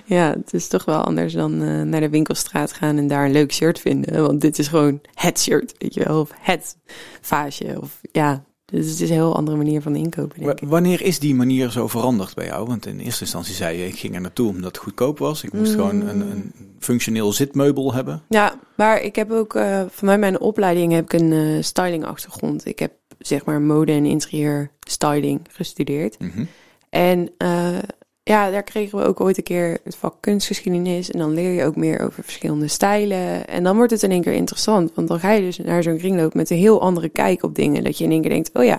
[0.04, 3.32] Ja, het is toch wel anders dan eh, naar de winkelstraat gaan en daar een
[3.32, 4.22] leuk shirt vinden.
[4.22, 6.20] Want dit is gewoon het shirt, weet je wel.
[6.20, 6.76] Of het
[7.20, 7.78] vaasje.
[7.80, 10.68] Of ja, dus het is een heel andere manier van inkopen, denk ik.
[10.68, 12.66] Wanneer is die manier zo veranderd bij jou?
[12.66, 15.42] Want in eerste instantie zei je, ik ging er naartoe omdat het goedkoop was.
[15.44, 15.76] Ik moest Mm.
[15.78, 18.22] gewoon een, een functioneel zitmeubel hebben.
[18.28, 22.66] Ja, maar ik heb ook, eh vanuit mijn opleiding heb ik een eh, styling achtergrond.
[22.66, 26.18] Ik heb zeg maar mode en interieur styling gestudeerd.
[26.18, 26.44] Mhm.
[26.90, 27.78] En eh,
[28.22, 31.10] ja, daar kregen we ook ooit een keer het vak kunstgeschiedenis.
[31.10, 33.46] En dan leer je ook meer over verschillende stijlen.
[33.46, 34.94] En dan wordt het in één keer interessant.
[34.94, 37.84] Want dan ga je dus naar zo'n kringloop met een heel andere kijk op dingen.
[37.84, 38.78] Dat je in één keer denkt, oh ja,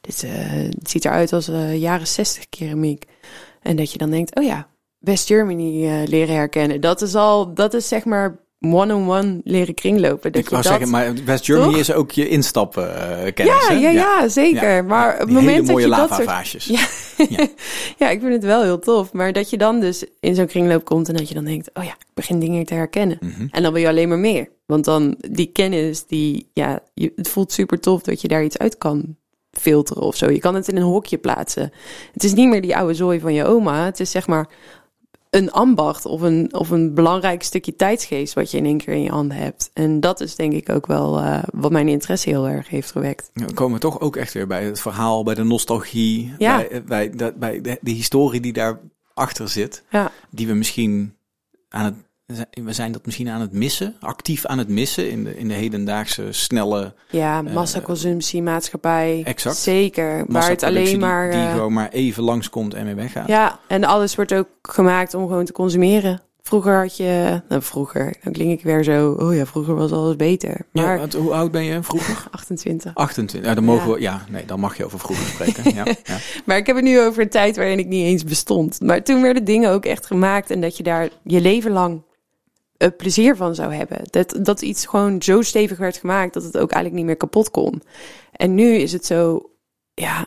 [0.00, 3.04] dit het ziet eruit als eh, jaren zestig keramiek.
[3.62, 4.68] En dat je dan denkt, oh ja,
[4.98, 6.80] West Germany leren herkennen.
[6.80, 10.32] Dat is al, dat is zeg maar one-on-one leren kringlopen.
[10.32, 10.72] Dat Ik wou dat...
[10.72, 11.80] zeggen, maar West Germany Toch?
[11.80, 13.68] is ook je instappen eh kennis.
[13.68, 14.74] ja, ja, ja, zeker.
[14.74, 14.82] Ja.
[14.82, 16.64] Maar op het moment hele dat je dat soort.
[16.64, 16.86] Ja.
[17.28, 17.46] Ja.
[17.98, 19.12] ja, ik vind het wel heel tof.
[19.12, 21.84] Maar dat je dan dus in zo'n kringloop komt en dat je dan denkt, oh
[21.84, 23.18] ja, ik begin dingen te herkennen.
[23.20, 23.46] Mhm.
[23.50, 24.48] En dan wil je alleen maar meer.
[24.66, 28.58] Want dan die kennis, die, ja, je, het voelt super tof dat je daar iets
[28.58, 29.16] uit kan
[29.50, 30.30] filteren of zo.
[30.30, 31.72] Je kan het in een hokje plaatsen.
[32.12, 33.84] Het is niet meer die oude zooi van je oma.
[33.84, 34.48] Het is zeg maar
[35.32, 39.02] een ambacht of een, of een belangrijk stukje tijdsgeest wat je in één keer in
[39.02, 39.70] je handen hebt.
[39.72, 43.30] En dat is denk ik ook wel eh, wat mijn interesse heel erg heeft gewekt.
[43.34, 46.56] Dan komen we toch ook echt weer bij het verhaal, bij de nostalgie, Ja.
[46.56, 49.82] bij, eh, bij, dat, bij de, de historie die daarachter zit.
[49.90, 50.10] Ja.
[50.30, 51.14] Die we misschien
[51.68, 51.94] aan het,
[52.64, 55.54] we zijn dat misschien aan het missen, actief aan het missen in de, in de
[55.54, 59.22] hedendaagse snelle Ja, massaconsumptie, maatschappij.
[59.24, 59.56] exact.
[59.56, 60.24] Zeker.
[60.28, 61.30] Waar het alleen maar.
[61.30, 63.28] Die, eh, gewoon maar even langskomt en weer weggaat.
[63.28, 66.20] ja, en alles wordt ook gemaakt om gewoon te consumeren.
[66.44, 67.42] Vroeger had je.
[67.48, 68.14] Nou, vroeger.
[68.24, 69.10] Dan klink ik weer zo.
[69.12, 70.66] Oh ja, vroeger was alles beter.
[70.72, 72.26] Ja, Maar want hoe oud ben je vroeger?
[72.30, 72.94] 28.
[72.94, 73.48] 28.
[73.48, 73.94] Ja, dan mogen Ja.
[73.94, 74.00] we.
[74.00, 75.74] Ja, nee, dan mag je over vroeger spreken.
[75.74, 76.16] Ja, ja.
[76.44, 78.80] Maar ik heb het nu over een tijd waarin ik niet eens bestond.
[78.80, 80.50] Maar toen werden dingen ook echt gemaakt.
[80.50, 82.02] En dat je daar je leven lang
[82.82, 83.98] eh, plezier van zou hebben.
[84.10, 87.50] Dat, dat iets gewoon zo stevig werd gemaakt dat het ook eigenlijk niet meer kapot
[87.50, 87.82] kon.
[88.32, 89.50] En nu is het zo,
[89.94, 90.26] ja,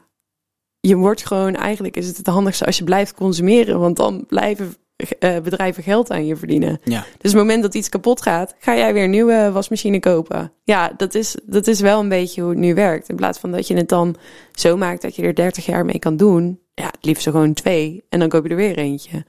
[0.80, 3.80] je wordt gewoon, eigenlijk is het het handigste als je blijft consumeren.
[3.80, 4.76] Want dan blijven
[5.20, 6.80] eh, bedrijven geld aan je verdienen.
[6.84, 7.00] Ja.
[7.00, 10.52] Dus op het moment dat iets kapot gaat, ga jij weer een nieuwe wasmachine kopen.
[10.64, 13.10] Ja, dat is, dat is wel een beetje hoe het nu werkt.
[13.10, 14.16] In plaats van dat je het dan
[14.52, 16.60] zo maakt dat je er 30 jaar mee kan doen.
[16.74, 18.04] Ja, het liefst gewoon twee.
[18.10, 19.26] En dan koop je er weer eentje.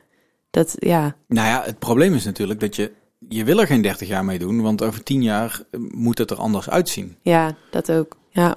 [0.51, 2.93] Dat, ja, Nou ja, het probleem is natuurlijk dat je,
[3.29, 6.31] je wil er geen 30 jaar mee doen, want over 10 jaar eh, moet het
[6.31, 7.16] er anders uitzien.
[7.22, 8.16] ja, dat ook.
[8.31, 8.57] Ja,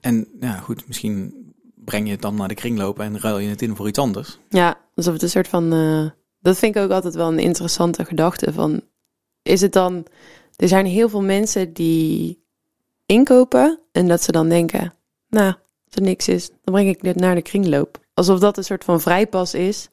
[0.00, 1.34] En ja, goed, misschien
[1.84, 4.38] breng je het dan naar de kringloop en ruil je het in voor iets anders.
[4.48, 5.72] ja alsof het een soort van...
[5.72, 8.52] eh, dat vind ik ook altijd wel een interessante gedachte.
[8.52, 8.82] Van,
[9.42, 10.06] is het dan...
[10.56, 12.42] Er zijn heel veel mensen die
[13.06, 14.94] inkopen en dat ze dan denken...
[15.28, 15.46] Nou,
[15.84, 18.00] als er niks is, dan breng ik dit naar de kringloop.
[18.14, 19.88] Alsof dat een soort van vrijpas is,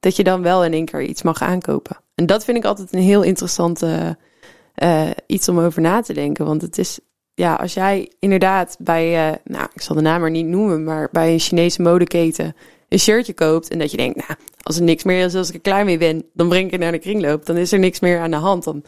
[0.00, 1.96] dat je dan wel in één keer iets mag aankopen.
[2.14, 4.18] En dat vind ik altijd een heel interessante
[4.74, 6.44] eh, iets om over na te denken.
[6.44, 6.98] Want het is,
[7.34, 11.08] ja, als jij inderdaad bij, eh, nou, ik zal de naam maar niet noemen, maar
[11.12, 12.56] bij een Chinese modeketen
[12.88, 15.54] een shirtje koopt en dat je denkt, nou, als er niks meer is, als ik
[15.54, 17.46] er klaar mee ben, dan breng ik het naar de kringloop.
[17.46, 18.64] Dan is er niks meer aan de hand.
[18.64, 18.84] Dan,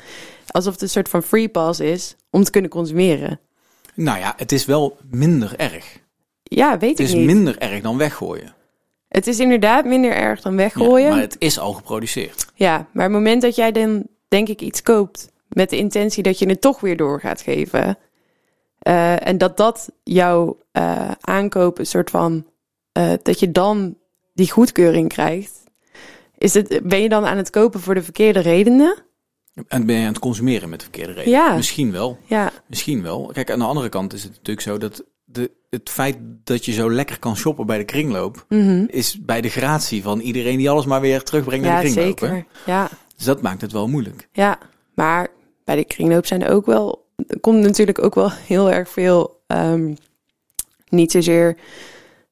[0.46, 3.40] alsof het een soort van free pass is om te kunnen consumeren.
[3.94, 5.98] Nou ja, het is wel minder erg.
[6.42, 7.26] Ja, weet Het ik is niet.
[7.26, 8.54] minder erg dan weggooien.
[9.16, 11.08] Het is inderdaad minder erg dan Ja, weggooien.
[11.10, 12.46] maar het is al geproduceerd.
[12.54, 16.38] Ja, maar het moment dat jij dan, denk ik, iets koopt met de intentie dat
[16.38, 17.98] je het toch weer door gaat geven.
[18.78, 22.46] eh, en dat dat jouw eh, aankoop een soort van,
[22.92, 23.96] eh, dat je dan
[24.34, 25.64] die goedkeuring krijgt.
[26.38, 28.96] Is het, ben je dan aan het kopen voor de verkeerde redenen?
[29.68, 31.30] En ben je aan het consumeren met de verkeerde reden?
[31.32, 31.54] Ja.
[31.54, 32.18] Misschien wel.
[32.24, 33.30] Ja, Misschien wel.
[33.32, 36.72] Kijk, aan de andere kant is het natuurlijk zo dat de, het feit dat je
[36.72, 38.84] zo lekker kan shoppen bij de kringloop, mhm.
[38.88, 42.20] is bij de gratie van iedereen die alles maar weer terugbrengt naar de kringloop.
[42.20, 42.26] hè?
[42.26, 42.46] zeker.
[42.66, 44.28] Ja, Dus dat maakt het wel moeilijk.
[44.32, 44.58] ja,
[44.94, 45.28] maar
[45.64, 49.40] bij de kringloop zijn er ook wel, er komt natuurlijk ook wel heel erg veel,
[49.46, 49.94] ehm,
[50.88, 51.56] niet zozeer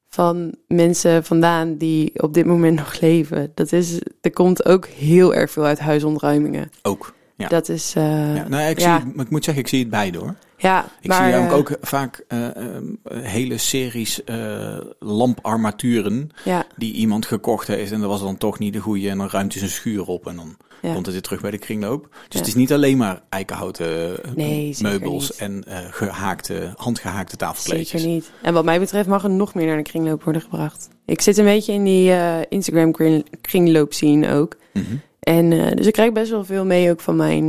[0.09, 3.52] van mensen vandaan die op dit moment nog leven.
[3.54, 6.70] Dat is, er komt ook heel erg veel uit huisontruimingen.
[6.83, 7.14] Ook.
[7.37, 7.48] Ja.
[7.48, 8.80] Dat is, eh, Ja, nou, ik.
[8.80, 10.35] Zie, ik moet zeggen, ik zie het beide hoor.
[10.57, 16.93] Ik maar zie namelijk eh, ook vaak eh, ehm, hele series eh, lamparmaturen ja, die
[16.93, 19.61] iemand gekocht heeft en dat was dan toch niet de goede en dan ruimt hij
[19.61, 20.93] zijn schuur op en dan ja.
[20.93, 22.03] komt het weer terug bij de kringloop.
[22.03, 22.38] Dus Ja.
[22.38, 28.01] het is niet alleen maar eikenhouten Nee, meubels en eh, gehaakte, handgehaakte tafelkleedjes.
[28.01, 28.31] Zeker niet.
[28.43, 30.88] En wat mij betreft mag er nog meer naar de kringloop worden gebracht.
[31.07, 32.12] Ik zit een beetje in die
[32.49, 34.57] Instagram kring, kringloop scene ook.
[34.73, 34.85] Mhm.
[35.21, 37.49] En dus ik krijg best wel veel mee ook van mijn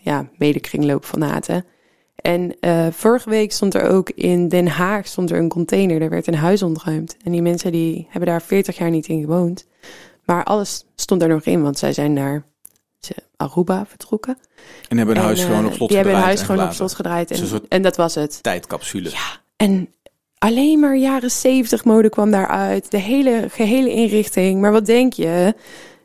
[0.00, 1.64] ja, mede-kringloopfanaten.
[2.16, 6.02] En eh, vorige week stond er ook in Den Haag stond er een container.
[6.02, 7.16] Er werd een huis ontruimd.
[7.24, 9.66] En die mensen die hebben daar 40 jaar niet in gewoond.
[10.24, 12.44] Maar alles stond er nog in, want zij zijn naar
[13.36, 14.38] Aruba vertrokken.
[14.88, 16.54] En hebben een En, huis eh, gewoon op slot Die hebben een gedraaid huis en
[16.54, 17.30] gewoon op slot gedraaid.
[17.30, 18.42] En, en dat was het.
[18.42, 19.10] Tijdcapsule.
[19.10, 19.88] Ja, en
[20.38, 22.90] alleen maar jaren 70 mode kwam daaruit.
[22.90, 24.60] De hele gehele inrichting.
[24.60, 25.54] Maar wat denk je?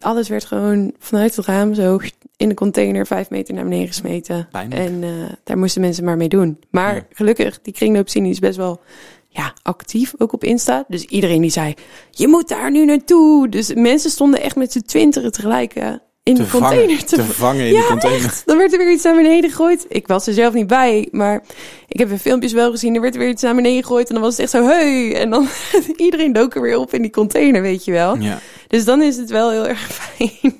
[0.03, 1.99] Alles werd gewoon vanuit het raam zo
[2.37, 4.47] in de container vijf meter naar beneden gesmeten.
[4.51, 4.81] Pijnlijk.
[4.81, 5.09] En eh,
[5.43, 6.59] daar moesten mensen maar mee doen.
[6.69, 7.05] Maar Ja.
[7.11, 8.81] gelukkig, die kringloopscene is best wel
[9.27, 10.85] ja, actief, ook op Insta.
[10.87, 11.73] Dus iedereen die zei,
[12.11, 13.49] je moet daar nu naartoe.
[13.49, 15.73] Dus mensen stonden echt met z'n twintigen tegelijk
[16.23, 18.23] in de container vangen, te te vangen in Ja, de container.
[18.25, 18.43] echt.
[18.45, 19.85] Dan werd er weer iets naar beneden gegooid.
[19.89, 21.43] Ik was er zelf niet bij, maar
[21.87, 22.95] ik heb de filmpjes wel gezien.
[22.95, 25.15] Er werd weer iets naar beneden gegooid en dan was het echt zo, hey.
[25.15, 25.47] En dan
[25.95, 28.17] iedereen dook er weer op in die container, weet je wel.
[28.17, 28.39] Ja.
[28.67, 30.55] Dus dan is het wel heel erg fijn.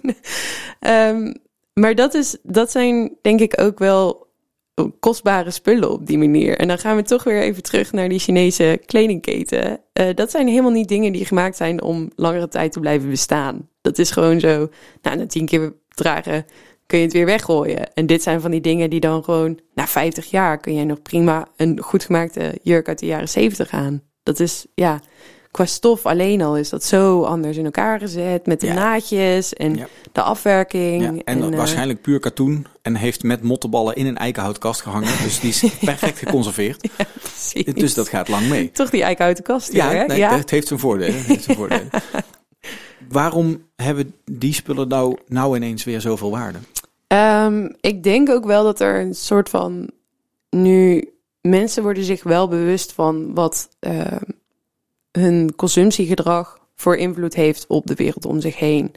[0.80, 1.34] Ehm,
[1.74, 4.28] maar dat, is, dat zijn denk ik ook wel
[5.00, 6.58] kostbare spullen op die manier.
[6.58, 9.80] En dan gaan we toch weer even terug naar die Chinese kledingketen.
[9.94, 13.70] Eh, dat zijn helemaal niet dingen die gemaakt zijn om langere tijd te blijven bestaan.
[13.82, 14.70] Dat is gewoon zo,
[15.02, 16.46] nou, na tien keer dragen
[16.86, 17.94] kun je het weer weggooien.
[17.94, 21.02] En dit zijn van die dingen die dan gewoon, na 50 jaar kun jij nog
[21.02, 24.02] prima een goed gemaakte jurk uit de jaren 70 aan.
[24.24, 25.00] Dat is, ja,
[25.52, 28.46] qua stof alleen al is dat zo anders in elkaar gezet.
[28.46, 28.74] Met de Ja.
[28.74, 29.88] naadjes en Ja.
[30.12, 31.02] de afwerking.
[31.04, 35.24] Ja, en, eh, waarschijnlijk puur katoen en heeft met mottenballen in een eikenhoutkast gehangen.
[35.24, 36.90] Dus die is perfect geconserveerd.
[37.74, 38.72] Dus dat gaat lang mee.
[38.72, 40.38] Toch die eikenhouten kast nee, ja.
[40.38, 41.18] het heeft zijn voordelen.
[41.18, 41.90] het heeft zijn voordelen.
[43.12, 46.58] Waarom hebben die spullen nou, nou ineens weer zoveel waarde?
[47.08, 49.90] Ehm, ik denk ook wel dat er een soort van
[50.50, 51.10] nu
[51.42, 54.24] mensen worden zich wel bewust van wat ehm,
[55.12, 58.92] hun consumptiegedrag voor invloed heeft op de wereld om zich heen.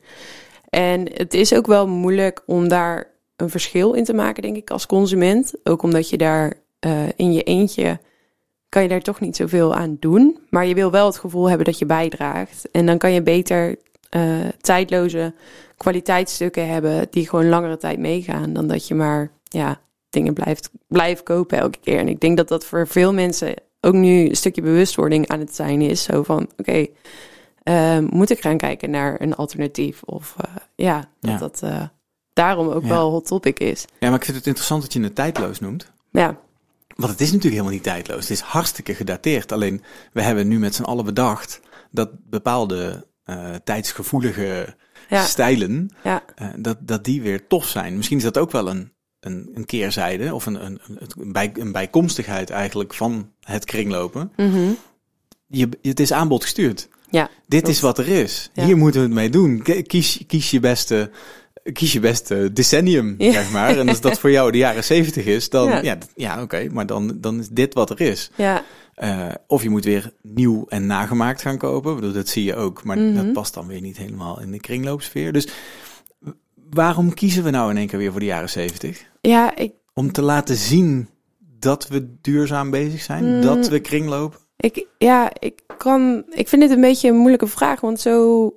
[0.68, 4.70] En het is ook wel moeilijk om daar een verschil in te maken, denk ik,
[4.70, 5.54] als consument.
[5.64, 8.00] Ook omdat je daar eh, in je eentje
[8.68, 10.38] kan je daar toch niet zoveel aan doen.
[10.50, 12.70] Maar je wil wel het gevoel hebben dat je bijdraagt.
[12.70, 13.76] En dan kan je beter
[14.14, 15.34] eh, tijdloze
[15.76, 21.22] kwaliteitsstukken hebben die gewoon langere tijd meegaan dan dat je maar ja, dingen blijft, blijft
[21.22, 21.98] kopen elke keer.
[21.98, 25.54] En ik denk dat dat voor veel mensen ook nu een stukje bewustwording aan het
[25.54, 26.02] zijn is.
[26.02, 26.86] Zo van, oké,
[27.62, 30.02] eh, moet ik gaan kijken naar een alternatief.
[30.02, 31.38] Of eh, ja, dat Ja.
[31.38, 31.62] dat
[32.32, 32.88] daarom ook Ja.
[32.88, 33.84] wel hot topic is.
[33.98, 35.92] Ja, maar ik vind het interessant dat je het tijdloos noemt.
[36.10, 36.36] Ja,
[36.96, 38.20] Want het is natuurlijk helemaal niet tijdloos.
[38.20, 39.52] Het is hartstikke gedateerd.
[39.52, 44.76] Alleen, we hebben nu met z'n allen bedacht dat bepaalde eh, tijdsgevoelige
[45.08, 47.96] ja, stijlen, ja, eh, dat, dat die weer tof zijn.
[47.96, 50.80] Misschien is dat ook wel een, een, een keerzijde of een, een,
[51.16, 54.32] een, bij, een bijkomstigheid eigenlijk van het kringlopen.
[54.36, 54.70] mhm.
[55.46, 56.88] Je, het is aanbod gestuurd.
[57.10, 57.74] ja, Dit Klopt.
[57.76, 58.50] is wat er is.
[58.52, 58.64] Ja.
[58.64, 59.62] Hier moeten we het mee doen.
[59.86, 61.10] Kies, kies je beste,
[61.72, 63.32] kies je beste decennium, Ja.
[63.32, 63.78] zeg maar.
[63.78, 65.98] En als dat voor jou de jaren zeventig is, dan Ja.
[66.16, 68.30] ja, oké, maar dan, dan is dit wat er is.
[68.36, 71.90] ja, Eh, of je moet weer nieuw en nagemaakt gaan kopen.
[71.90, 73.14] Ik bedoel, dat zie je ook, maar Mhm.
[73.14, 75.32] dat past dan weer niet helemaal in de kringloopsfeer.
[75.32, 75.48] Dus
[76.70, 79.06] waarom kiezen we nou in één keer weer voor de jaren zeventig?
[79.20, 81.08] ja, ik, Om te laten zien
[81.58, 83.40] dat we duurzaam bezig zijn, Mm.
[83.42, 84.38] dat we kringlopen.
[84.56, 88.52] ik, ja, ik kan, ik vind dit een beetje een moeilijke vraag, want zo,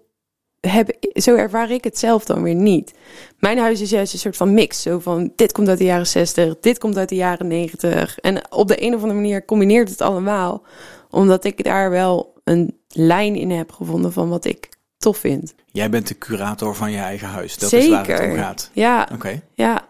[0.67, 2.93] heb, zo ervaar ik het zelf dan weer niet.
[3.39, 6.08] Mijn huis is juist een soort van mix, zo van dit komt uit de jaren
[6.08, 8.19] 60, dit komt uit de jaren 90.
[8.19, 10.63] En op de een of andere manier combineert het allemaal,
[11.10, 15.53] omdat ik daar wel een lijn in heb gevonden van wat ik tof vind.
[15.71, 17.58] Jij bent de curator van je eigen huis.
[17.58, 18.69] Dat is waar het om gaat.
[18.73, 19.41] Ja, Oké.
[19.53, 19.86] Ja,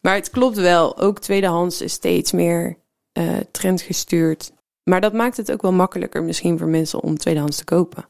[0.00, 0.98] maar het klopt wel.
[0.98, 2.76] Ook tweedehands is steeds meer
[3.12, 4.52] eh trendgestuurd.
[4.84, 8.06] Maar dat maakt het ook wel makkelijker misschien voor mensen om tweedehands te kopen.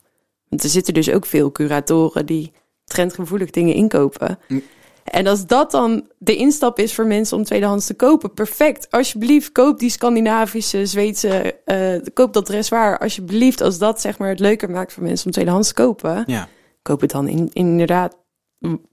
[0.55, 2.53] Want er zitten dus ook veel curatoren die
[2.85, 4.39] trendgevoelig dingen inkopen.
[4.49, 4.63] Mm.
[5.05, 8.91] En als dat dan de instap is voor mensen om tweedehands te kopen, perfect.
[8.91, 12.99] Alsjeblieft, koop die Scandinavische, Zweedse, eh, koop dat dressoir.
[12.99, 16.49] Alsjeblieft, als dat zeg maar het leuker maakt voor mensen om tweedehands te kopen, Ja.
[16.83, 18.17] koop het dan in, inderdaad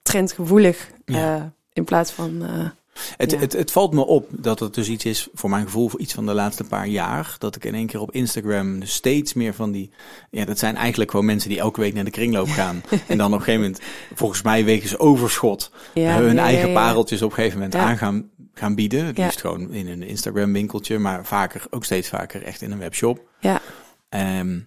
[0.02, 1.36] trendgevoelig Ja.
[1.36, 1.44] eh,
[1.74, 2.44] in plaats van.
[2.46, 2.70] eh,
[3.18, 3.38] Het, Ja.
[3.38, 6.14] het, het valt me op dat het dus iets is, voor mijn gevoel, voor iets
[6.14, 7.36] van de laatste paar jaar.
[7.38, 9.90] Dat ik in één keer op Instagram dus steeds meer van die.
[10.32, 12.84] Ja, dat zijn eigenlijk gewoon mensen die elke week naar de kringloop gaan.
[13.08, 13.82] en dan op een gegeven moment,
[14.14, 15.72] volgens mij, wegens overschot.
[15.94, 19.06] ja, hun ja, eigen pareltjes op een gegeven moment aan gaan, gaan bieden.
[19.06, 22.80] Het liefst gewoon in een Instagram winkeltje, maar vaker, ook steeds vaker echt in een
[22.80, 23.20] webshop.
[23.40, 23.62] Ja,
[24.10, 24.60] Ehm,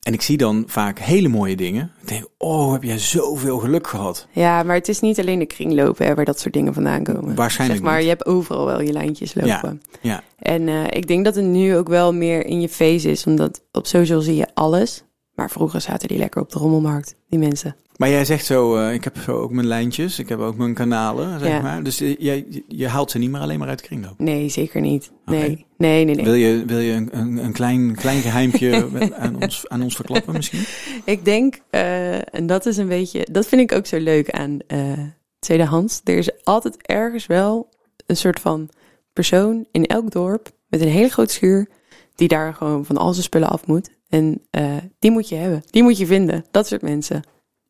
[0.00, 1.92] en ik zie dan vaak hele mooie dingen.
[2.02, 4.26] Ik denk, oh, heb jij zoveel geluk gehad.
[4.32, 7.34] ja, maar het is niet alleen de kringlopen hè, waar dat soort dingen vandaan komen.
[7.34, 8.08] Waarschijnlijk Zeg maar, niet.
[8.08, 9.82] je hebt overal wel je lijntjes lopen.
[10.00, 13.26] Ja, En eh, ik denk dat het nu ook wel meer in je face is,
[13.26, 15.04] omdat op social zie je alles.
[15.34, 17.76] Maar vroeger zaten die lekker op de rommelmarkt, die mensen.
[18.00, 20.74] Maar jij zegt zo, eh, ik heb zo ook mijn lijntjes, ik heb ook mijn
[20.74, 21.60] kanalen, zeg Ja.
[21.60, 21.82] maar.
[21.82, 24.18] Dus eh, jij, je haalt ze niet meer alleen maar uit de kringloop.
[24.18, 25.10] Nee, zeker niet.
[25.24, 26.24] Nee, nee, nee, nee.
[26.24, 30.32] Wil je, wil je een, een, een klein, klein geheimpje aan, ons, aan ons verklappen
[30.32, 30.64] misschien?
[31.14, 34.58] Ik denk, eh, en dat is een beetje, dat vind ik ook zo leuk aan
[34.66, 34.80] eh,
[35.38, 36.00] tweedehands.
[36.04, 37.68] Er is altijd ergens wel
[38.06, 38.68] een soort van
[39.12, 41.68] persoon in elk dorp met een hele grote schuur
[42.14, 43.90] die daar gewoon van al zijn spullen af moet.
[44.08, 44.42] En
[44.98, 46.44] die moet je hebben, die moet je vinden.
[46.50, 47.22] Dat soort mensen.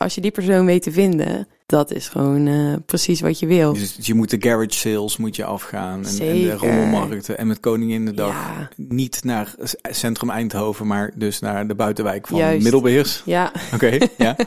[0.03, 3.73] Als je die persoon weet te vinden, dat is gewoon eh, precies wat je wil.
[3.73, 7.61] Dus je moet de garage sales moet je afgaan en, en de rommelmarkten en met
[7.61, 8.33] Koningin de dag.
[8.33, 12.63] Ja, Niet naar centrum Eindhoven, maar dus naar de buitenwijk van Juist.
[12.63, 13.23] Middelbeers.
[13.25, 13.53] ja.
[13.75, 14.37] Oké, ja.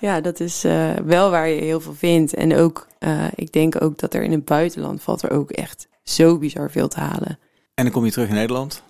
[0.00, 2.34] Ja, dat is eh, wel waar je heel veel vindt.
[2.34, 5.88] En ook, eh, ik denk ook dat er in het buitenland valt er ook echt
[6.02, 7.38] zo bizar veel te halen.
[7.74, 8.82] En dan kom je terug in Nederland.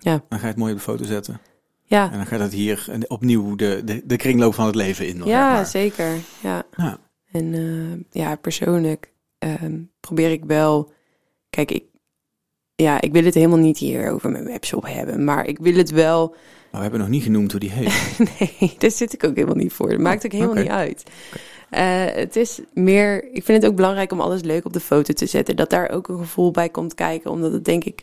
[0.00, 0.22] Ja.
[0.28, 1.40] Dan ga je het mooi op de foto zetten.
[1.84, 5.22] Ja, En dan gaat het hier opnieuw de, de, de kringloop van het leven in.
[5.24, 5.66] ja maar.
[5.66, 6.10] zeker.
[6.40, 6.62] Ja.
[6.76, 6.98] Ja.
[7.32, 10.92] En eh, ja, persoonlijk ehm, probeer ik wel...
[11.50, 11.84] Kijk, ik,
[12.74, 15.24] ja, ik wil het helemaal niet hier over mijn webshop hebben.
[15.24, 16.28] Maar ik wil het wel...
[16.28, 18.18] Maar we hebben nog niet genoemd hoe die heet.
[18.38, 19.88] Nee, daar zit ik ook helemaal niet voor.
[19.88, 20.62] Dat maakt ook helemaal oké.
[20.62, 21.02] niet uit.
[21.70, 23.24] Eh, het is meer...
[23.32, 25.56] Ik vind het ook belangrijk om alles leuk op de foto te zetten.
[25.56, 27.30] Dat daar ook een gevoel bij komt kijken.
[27.30, 28.02] Omdat het denk ik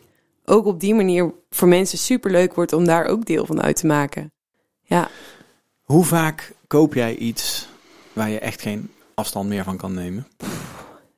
[0.50, 2.72] ook op die manier voor mensen super leuk wordt...
[2.72, 4.32] om daar ook deel van uit te maken.
[4.82, 5.08] Ja,
[5.82, 7.68] Hoe vaak koop jij iets
[8.12, 10.26] waar je echt geen afstand meer van kan nemen?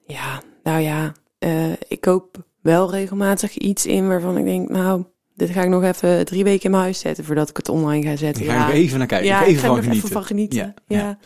[0.07, 5.51] Ja, nou ja, eh, ik koop wel regelmatig iets in waarvan ik denk, nou, dit
[5.51, 8.17] ga ik nog even drie weken in mijn huis zetten voordat ik het online ga
[8.17, 8.47] zetten.
[8.47, 9.27] Daar ga ja, ik even naar kijken.
[9.27, 9.97] ja, ik ik even van genieten.
[9.97, 10.59] even van genieten.
[10.59, 11.19] Ja, Ja, ja.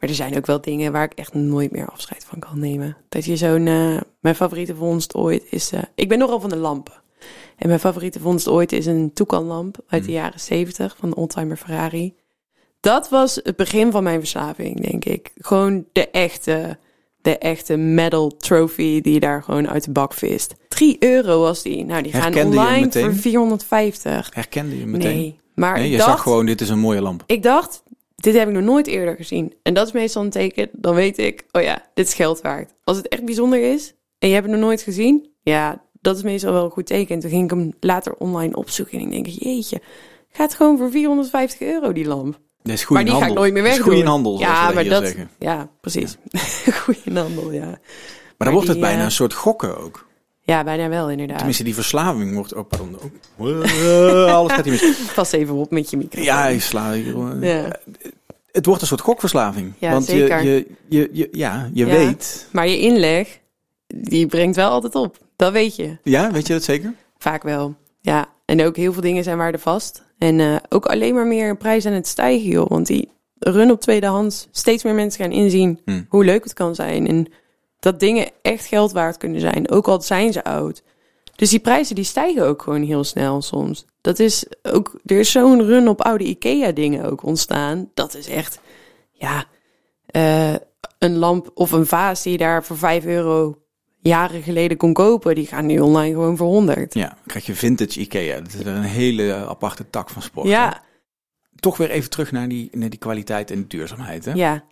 [0.00, 2.96] Maar er zijn ook wel dingen waar ik echt nooit meer afscheid van kan nemen.
[3.08, 6.56] Dat je zo'n, eh, mijn favoriete vondst ooit is, eh, ik ben nogal van de
[6.56, 7.02] lampen.
[7.56, 10.20] En mijn favoriete vondst ooit is een Toucan-lamp uit de Hmm.
[10.20, 12.14] jaren 70 van de oldtimer Ferrari.
[12.80, 15.30] Dat was het begin van mijn verslaving, denk ik.
[15.36, 16.78] Gewoon de echte,
[17.22, 20.54] de echte medal trophy die je daar gewoon uit de bak vist.
[20.68, 21.84] 3 euro was die.
[21.84, 24.30] Nou, die gaan Herkende online voor 450.
[24.34, 25.16] Herkende je meteen?
[25.16, 27.22] Nee, maar Nee, je dacht, zag gewoon, dit is een mooie lamp.
[27.26, 27.82] ik dacht,
[28.16, 29.54] dit heb ik nog nooit eerder gezien.
[29.62, 32.72] En dat is meestal een teken, dan weet ik, oh ja, dit is geld waard.
[32.84, 36.22] Als het echt bijzonder is en je hebt het nog nooit gezien, ja, dat is
[36.22, 37.14] meestal wel een goed teken.
[37.14, 39.80] En toen ging ik hem later online opzoeken en ik denk, jeetje,
[40.32, 42.38] gaat gewoon voor 450 euro die lamp.
[42.62, 43.42] Dat is goed maar die ga ik handel.
[43.42, 43.94] nooit meer Dat is wegdoen.
[43.96, 45.30] goed in handel, ja, maar dat, zeggen.
[45.38, 46.16] ja, precies.
[46.84, 47.60] Goed in handel, ja.
[47.64, 47.78] Maar,
[48.38, 50.06] maar dan wordt het die, bijna eh, een soort gokken ook.
[50.40, 51.36] Ja, bijna wel inderdaad.
[51.36, 52.54] Tenminste, die verslaving wordt...
[52.54, 52.96] Oh, pardon.
[53.36, 54.34] Oh.
[54.34, 54.96] Alles gaat hier mis.
[55.14, 56.24] Pas even op met je microfoon.
[56.24, 57.14] Ja, ik sla hier.
[57.40, 57.76] eh, Ja.
[58.52, 59.72] Het wordt een soort gokverslaving.
[59.78, 60.42] Ja, Want zeker.
[60.42, 61.92] Je, je, je, je, ja, je Ja.
[61.92, 62.48] weet...
[62.52, 63.38] Maar je inleg,
[63.86, 65.18] die brengt wel altijd op.
[65.36, 65.96] Dat weet je.
[66.02, 66.94] Ja, weet je dat zeker?
[67.18, 67.74] Vaak wel.
[68.00, 70.02] Ja, en ook heel veel dingen zijn waardevast.
[70.18, 72.68] En eh, ook alleen maar meer een prijs aan het stijgen, joh.
[72.68, 76.02] Want die run op tweedehands, steeds meer mensen gaan inzien Hm.
[76.08, 77.06] hoe leuk het kan zijn.
[77.08, 77.26] En
[77.78, 80.82] dat dingen echt geld waard kunnen zijn, ook al zijn ze oud.
[81.36, 83.84] Dus die prijzen die stijgen ook gewoon heel snel soms.
[84.00, 87.90] Dat is ook, er is zo'n run op oude IKEA dingen ook ontstaan.
[87.94, 88.60] Dat is echt,
[89.12, 89.44] ja,
[90.06, 90.54] eh,
[90.98, 93.58] een lamp of een vaas die je daar voor 5 euro
[94.08, 96.94] jaren geleden kon kopen, die gaan nu online gewoon voor 100.
[96.94, 98.40] Ja, dan krijg je vintage Ikea.
[98.40, 100.48] Dat is een hele aparte tak van sport.
[100.48, 100.82] Ja,
[101.54, 104.24] Toch weer even terug naar die, naar die kwaliteit en duurzaamheid.
[104.24, 104.32] Hè?
[104.32, 104.64] ja,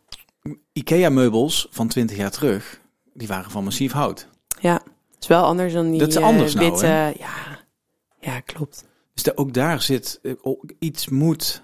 [0.73, 2.81] Ikea-meubels van 20 jaar terug,
[3.15, 4.29] die waren van massief hout.
[4.61, 4.83] ja.
[5.13, 6.87] Het is wel anders dan die Dat is anders nou, witte.
[6.87, 7.07] hè?
[7.09, 7.59] ja.
[8.21, 8.85] ja, klopt.
[9.15, 10.33] Dus de- ook daar zit, eh,
[10.79, 11.63] iets moet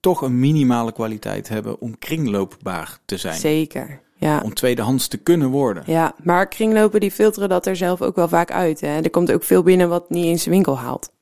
[0.00, 3.38] toch een minimale kwaliteit hebben om kringloopbaar te zijn.
[3.38, 4.00] Zeker.
[4.20, 4.40] Ja.
[4.44, 5.82] Om tweedehands te kunnen worden.
[5.86, 8.80] Ja, maar kringlopen die filteren dat er zelf ook wel vaak uit.
[8.80, 9.00] Hè?
[9.00, 11.12] Er komt ook veel binnen wat niet eens de winkel haalt.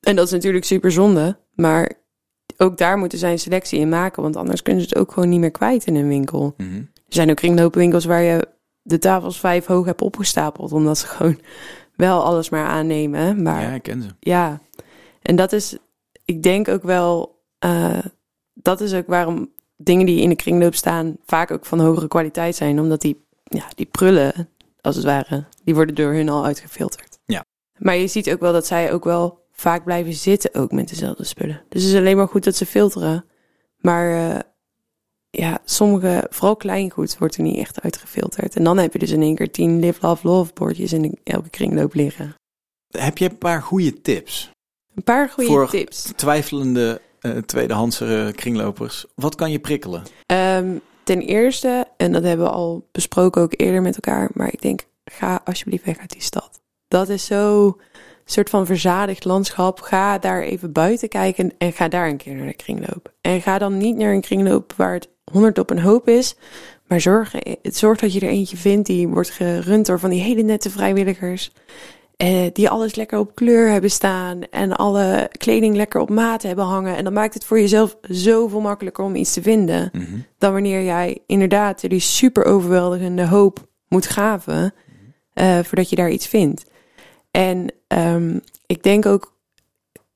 [0.00, 1.36] En dat is natuurlijk super zonde.
[1.54, 1.92] Maar
[2.56, 4.22] ook daar moeten zij een selectie in maken.
[4.22, 6.54] Want anders kunnen ze het ook gewoon niet meer kwijt in een winkel.
[6.56, 6.76] Mhm.
[6.76, 8.48] Er zijn ook kringloopwinkels waar je
[8.82, 10.72] de tafels vijf hoog hebt opgestapeld.
[10.72, 11.40] Omdat ze gewoon
[11.96, 13.42] wel alles maar aannemen.
[13.42, 14.08] Maar Ja, ik ken ze.
[14.20, 14.60] ja,
[15.22, 15.76] en dat is,
[16.24, 17.98] ik denk ook wel, eh,
[18.54, 19.50] dat is ook waarom
[19.82, 22.80] dingen die in de kringloop staan vaak ook van hogere kwaliteit zijn.
[22.80, 24.48] Omdat die, ja, die prullen,
[24.80, 27.18] als het ware, die worden door hun al uitgefilterd.
[27.24, 27.44] Ja.
[27.78, 31.24] Maar je ziet ook wel dat zij ook wel vaak blijven zitten ook met dezelfde
[31.24, 31.62] spullen.
[31.68, 33.24] Dus het is alleen maar goed dat ze filteren.
[33.78, 34.40] Maar eh,
[35.30, 38.56] ja, sommige, vooral kleingoed, wordt er niet echt uitgefilterd.
[38.56, 41.50] En dan heb je dus in één keer tien Live, Love, Love bordjes in elke
[41.50, 42.34] kringloop liggen.
[42.90, 44.50] Heb je een paar goede tips?
[44.94, 46.12] Een paar goede Voor- tips.
[46.16, 49.06] Twijfelende eh tweedehandse eh, kringlopers.
[49.14, 50.02] Wat kan je prikkelen?
[50.26, 54.62] Ehm, ten eerste, en dat hebben we al besproken ook eerder met elkaar, maar ik
[54.62, 56.60] denk, ga alsjeblieft weg uit die stad.
[56.88, 57.76] Dat is zo
[58.24, 59.80] soort van verzadigd landschap.
[59.80, 63.12] Ga daar even buiten kijken en ga daar een keer naar de kringloop.
[63.20, 66.36] En ga dan niet naar een kringloop waar het honderd op een hoop is,
[66.86, 70.42] maar zorg, zorg dat je er eentje vindt die wordt gerund door van die hele
[70.42, 71.52] nette vrijwilligers.
[72.20, 76.64] Eh, die alles lekker op kleur hebben staan en alle kleding lekker op maat hebben
[76.64, 76.96] hangen.
[76.96, 80.18] En dan maakt het voor jezelf zoveel makkelijker om iets te vinden Mhm.
[80.38, 84.74] dan wanneer jij inderdaad die super overweldigende hoop moet gaven
[85.32, 86.64] eh, voordat je daar iets vindt.
[87.30, 89.36] En ehm, ik denk ook,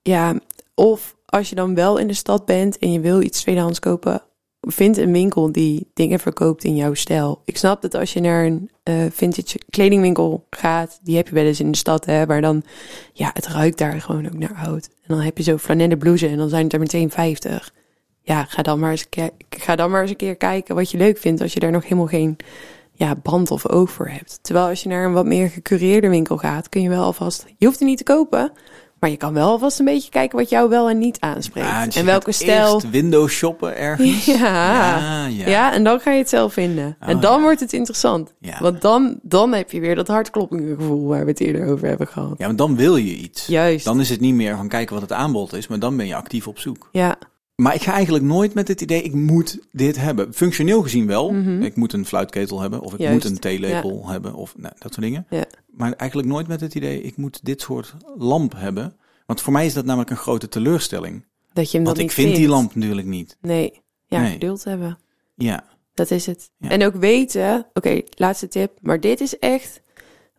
[0.03, 0.35] ja,
[0.75, 4.23] of als je dan wel in de stad bent en je wil iets tweedehands kopen,
[4.67, 7.43] vind een winkel die dingen verkoopt in jouw stijl.
[7.45, 11.45] Ik snap dat als je naar een eh, vintage kledingwinkel gaat, die heb je wel
[11.45, 12.63] eens in de stad, hè, waar dan,
[13.13, 14.87] ja, het ruikt daar gewoon ook naar oud.
[14.87, 17.73] En dan heb je zo flanellen blouse en dan zijn het er meteen 50
[18.25, 19.07] ja, ga dan, maar eens,
[19.49, 21.83] ga dan maar eens een keer kijken wat je leuk vindt als je daar nog
[21.83, 22.37] helemaal geen
[22.93, 24.39] ja, band of oog voor hebt.
[24.43, 27.67] Terwijl als je naar een wat meer gecureerde winkel gaat, kun je wel alvast, je
[27.67, 28.53] hoeft het niet te kopen,
[29.05, 31.67] maar je kan wel alvast een beetje kijken wat jou wel en niet aanspreekt.
[31.67, 32.75] Ah, dus en welke stijl.
[32.75, 34.25] Eerst window shoppen ergens.
[34.35, 34.37] Ja.
[34.37, 35.47] ja, Ja.
[35.49, 35.73] ja.
[35.73, 36.97] en dan ga je het zelf vinden.
[37.01, 37.41] en Oh, dan ja.
[37.43, 38.35] wordt het interessant.
[38.61, 42.07] Want dan, dan heb je weer dat hartkloppende gevoel waar we het eerder over hebben
[42.07, 42.35] gehad.
[42.39, 43.47] Ja, want dan wil je iets.
[43.47, 43.85] Juist.
[43.85, 46.15] Dan is het niet meer van kijken wat het aanbod is, maar dan ben je
[46.15, 46.89] actief op zoek.
[46.93, 47.17] Ja,
[47.57, 50.35] Maar ik ga eigenlijk nooit met het idee, ik moet dit hebben.
[50.35, 51.31] Functioneel gezien wel.
[51.33, 51.63] Mhm.
[51.63, 54.93] Ik moet een fluitketel hebben, of ik Juist, moet een theelepel hebben, of nou, dat
[54.95, 55.27] soort dingen.
[55.31, 55.45] Ja.
[55.77, 58.97] Maar eigenlijk nooit met het idee, ik moet dit soort lamp hebben.
[59.27, 61.25] Want voor mij is dat namelijk een grote teleurstelling.
[61.53, 63.37] dat je hem Want dan ik vind die lamp natuurlijk niet.
[63.41, 64.33] Nee, ja, Nee.
[64.33, 64.99] geduld hebben.
[65.35, 66.51] Ja, Dat is het.
[66.59, 66.69] Ja.
[66.69, 69.81] En ook weten, oké, laatste tip, maar dit is echt,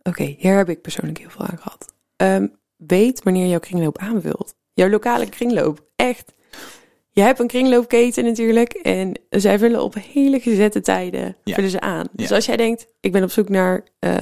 [0.02, 1.92] oké, hier heb ik persoonlijk heel veel aan gehad.
[2.16, 2.46] Ehm,
[2.76, 4.54] weet wanneer jouw kringloop aanvult.
[4.74, 6.32] Jouw lokale kringloop, echt.
[7.10, 11.54] Je hebt een kringloopketen natuurlijk en zij vullen op hele gezette tijden Ja.
[11.54, 12.06] vullen ze aan.
[12.12, 14.16] Dus als jij denkt, ik ben op zoek naar eh,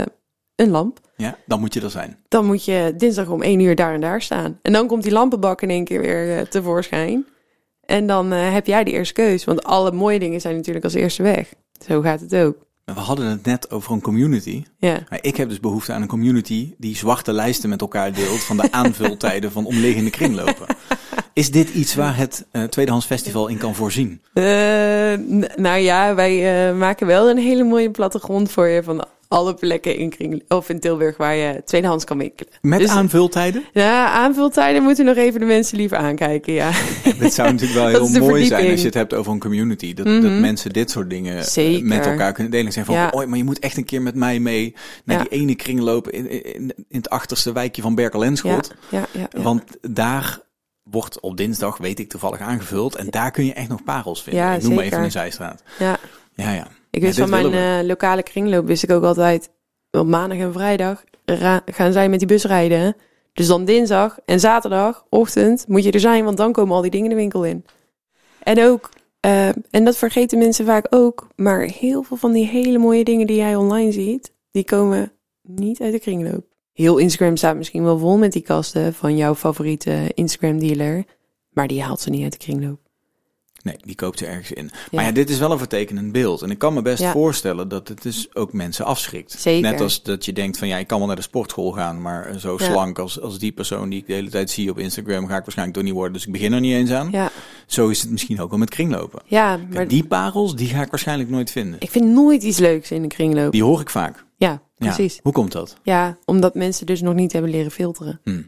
[0.57, 2.19] een lamp, ja, dan moet je er zijn.
[2.29, 4.59] dan moet je dinsdag om één uur daar en daar staan.
[4.63, 7.27] En dan komt die lampenbak in één keer weer eh, tevoorschijn.
[7.85, 9.45] En dan eh, heb jij de eerste keus.
[9.45, 11.55] Want alle mooie dingen zijn natuurlijk als eerste weg.
[11.87, 12.57] Zo gaat het ook.
[12.85, 14.65] We hadden het net over een community.
[14.79, 18.41] Ja, Maar ik heb dus behoefte aan een community die zwarte lijsten met elkaar deelt
[18.45, 20.67] van de aanvultijden van omliggende kringlopen.
[21.33, 24.23] Is dit iets waar het eh, Tweedehands Festival in kan voorzien?
[25.57, 29.05] Nou ja, wij maken wel een hele mooie plattegrond voor je van
[29.35, 32.53] alle plekken in, Kring, of in Tilburg waar je tweedehands kan winkelen.
[32.63, 33.65] Met Dus- aanvultijden?
[33.73, 36.71] Ja, aanvultijden moeten nog even de mensen liever aankijken, ja.
[36.73, 39.95] Het zou natuurlijk wel heel mooi zijn als je het hebt over een community.
[39.95, 40.21] Dat, Mhm.
[40.21, 41.85] dat mensen dit soort dingen eh, Zeker.
[41.87, 42.73] met elkaar kunnen delen.
[42.73, 43.09] Zijn van, Ja.
[43.15, 44.75] oh, maar je moet echt een keer met mij mee
[45.05, 45.23] naar Ja.
[45.23, 46.55] die ene kringloop in, in,
[46.89, 48.37] in het achterste wijkje van Berkel en
[48.91, 49.05] Ja.
[49.43, 50.39] Want daar
[50.83, 52.97] wordt op dinsdag, weet ik toevallig, aangevuld.
[52.97, 54.63] En daar kun je echt nog parels vinden.
[54.63, 55.63] Noem maar even een zijstraat.
[55.79, 55.97] ja.
[56.35, 56.67] Ja, ja.
[56.95, 59.51] Ik wist Ja, van mijn eh, lokale kringloop, wist ik ook altijd,
[59.91, 61.05] op maandag en vrijdag
[61.67, 62.81] gaan zij met die bus rijden.
[62.81, 62.91] hè.
[63.33, 66.91] Dus dan dinsdag en zaterdag, ochtend, moet je er zijn, want dan komen al die
[66.91, 67.65] dingen de winkel in.
[68.43, 68.91] En ook,
[69.21, 73.27] eh, en dat vergeten mensen vaak ook, maar heel veel van die hele mooie dingen
[73.27, 76.45] die jij online ziet, die komen niet uit de kringloop.
[76.73, 81.05] Heel Instagram staat misschien wel vol met die kasten van jouw favoriete Instagram dealer,
[81.51, 82.84] maar die haalt ze niet uit de kringloop.
[83.65, 84.65] Nee, die koopt ze ergens in.
[84.73, 84.81] Ja.
[84.91, 86.43] Maar ja, dit is wel een vertekenend beeld.
[86.43, 87.13] En ik kan me best Ja.
[87.13, 89.33] voorstellen dat het dus ook mensen afschrikt.
[89.33, 89.71] Zeker.
[89.71, 92.39] Net als dat je denkt van ja, ik kan wel naar de sportschool gaan, maar
[92.39, 92.65] zo Ja.
[92.65, 95.43] slank als, als die persoon die ik de hele tijd zie op Instagram ga ik
[95.43, 96.13] waarschijnlijk toch niet worden.
[96.13, 97.09] Dus ik begin er niet eens aan.
[97.11, 97.31] Ja,
[97.67, 99.23] Zo is het misschien ook wel met kringlopen.
[99.27, 101.81] ja Kijk, maar die parels, die ga ik waarschijnlijk nooit vinden.
[101.81, 103.53] ik vind nooit iets leuks in de kringloop.
[103.53, 104.25] Die hoor ik vaak.
[104.37, 104.87] Ja, Ja.
[104.95, 105.21] precies.
[105.23, 105.77] Hoe komt dat?
[105.83, 108.21] Ja, omdat mensen dus nog niet hebben leren filteren.
[108.25, 108.43] Hm.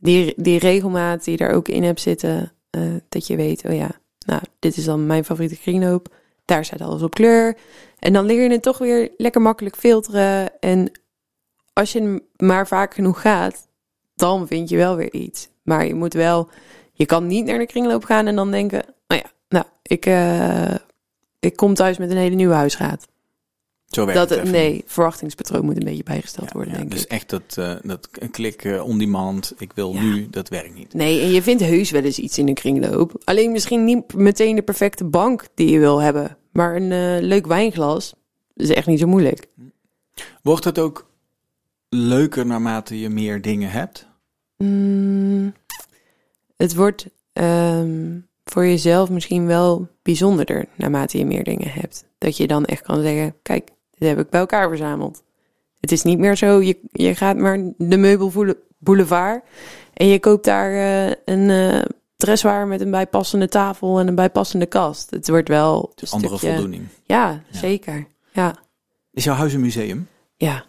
[0.00, 3.90] Die, die regelmaat die er ook in hebt zitten, eh, dat je weet, oh ja,
[4.28, 6.14] nou, dit is dan mijn favoriete kringloop.
[6.44, 7.56] Daar staat alles op kleur.
[7.98, 10.60] En dan leer je het toch weer lekker makkelijk filteren.
[10.60, 10.90] En
[11.72, 13.68] als je maar vaak genoeg gaat,
[14.14, 15.48] dan vind je wel weer iets.
[15.62, 16.48] Maar je moet wel,
[16.92, 20.74] je kan niet naar de kringloop gaan en dan denken, nou ja, nou, ik, eh,
[21.38, 23.08] ik kom thuis met een hele nieuwe huisraad.
[23.88, 24.82] Zo werkt Dat, het nee, niet.
[24.86, 27.10] verwachtingspatroon moet een beetje bijgesteld Ja, worden, ja, denk dus ik.
[27.10, 30.00] echt dat, eh dat klik eh, on demand, ik wil Ja.
[30.02, 30.94] nu, dat werkt niet.
[30.94, 33.20] Nee, en je vindt heus wel eens iets in een kringloop.
[33.24, 36.36] Alleen misschien niet meteen de perfecte bank die je wil hebben.
[36.52, 38.14] Maar een eh, leuk wijnglas
[38.54, 39.46] is echt niet zo moeilijk.
[40.42, 41.10] Wordt het ook
[41.88, 44.06] leuker naarmate je meer dingen hebt?
[44.56, 45.52] Mm,
[46.56, 52.04] het wordt ehm, voor jezelf misschien wel bijzonderder naarmate je meer dingen hebt.
[52.18, 53.68] Dat je dan echt kan zeggen, kijk,
[53.98, 55.22] dit heb ik bij elkaar verzameld.
[55.80, 59.44] Het is niet meer zo, je, je gaat maar de meubelboulevard
[59.94, 61.82] en je koopt daar eh, een eh
[62.16, 65.10] dressoir met een bijpassende tafel en een bijpassende kast.
[65.10, 66.86] Het wordt wel een andere stukje- voldoening.
[67.06, 67.58] Ja, Ja.
[67.58, 68.06] zeker.
[68.32, 68.56] Ja,
[69.12, 70.08] Is jouw huis een museum?
[70.36, 70.64] ja,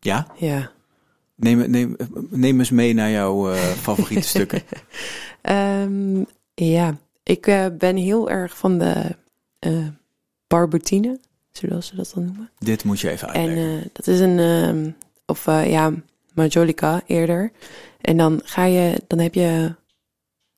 [0.00, 0.26] Ja?
[0.36, 0.70] ja.
[1.36, 1.96] Neem, neem,
[2.30, 4.62] neem eens mee naar jouw eh, favoriete stukken.
[5.42, 6.22] Ehm,
[6.54, 7.42] ja, ik
[7.78, 9.16] ben heel erg van de
[10.46, 11.20] barbotine,
[11.58, 12.50] zoals ze dat dan noemen.
[12.58, 13.78] Dit moet je even En uitleggen.
[13.78, 14.90] eh, dat is een, ehm,
[15.26, 15.92] of eh, ja,
[16.34, 17.52] majolica eerder.
[18.00, 19.74] En dan ga je, dan heb je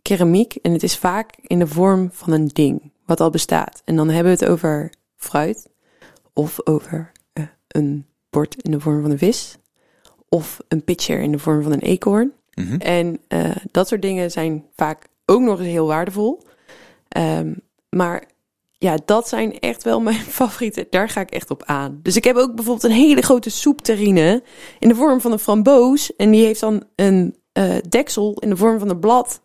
[0.03, 3.83] keramiek en het is vaak in de vorm van een ding, wat al bestaat.
[3.85, 5.69] En dan hebben we het over fruit,
[6.33, 9.57] of over eh, een bord in de vorm van een vis,
[10.29, 12.33] of een pitcher in de vorm van een eekhoorn.
[12.55, 12.77] Mhm.
[12.77, 13.21] En
[13.71, 16.43] dat soort dingen zijn vaak ook nog eens heel waardevol.
[17.09, 17.53] Ehm,
[17.89, 18.25] maar
[18.79, 20.87] ja, dat zijn echt wel mijn favorieten.
[20.91, 22.01] Daar ga ik echt op aan.
[22.03, 24.43] Dus ik heb ook bijvoorbeeld een hele grote soepterrine
[24.79, 26.17] in de vorm van een framboos.
[26.17, 29.41] En die heeft dan een eh, deksel in de vorm van een blad.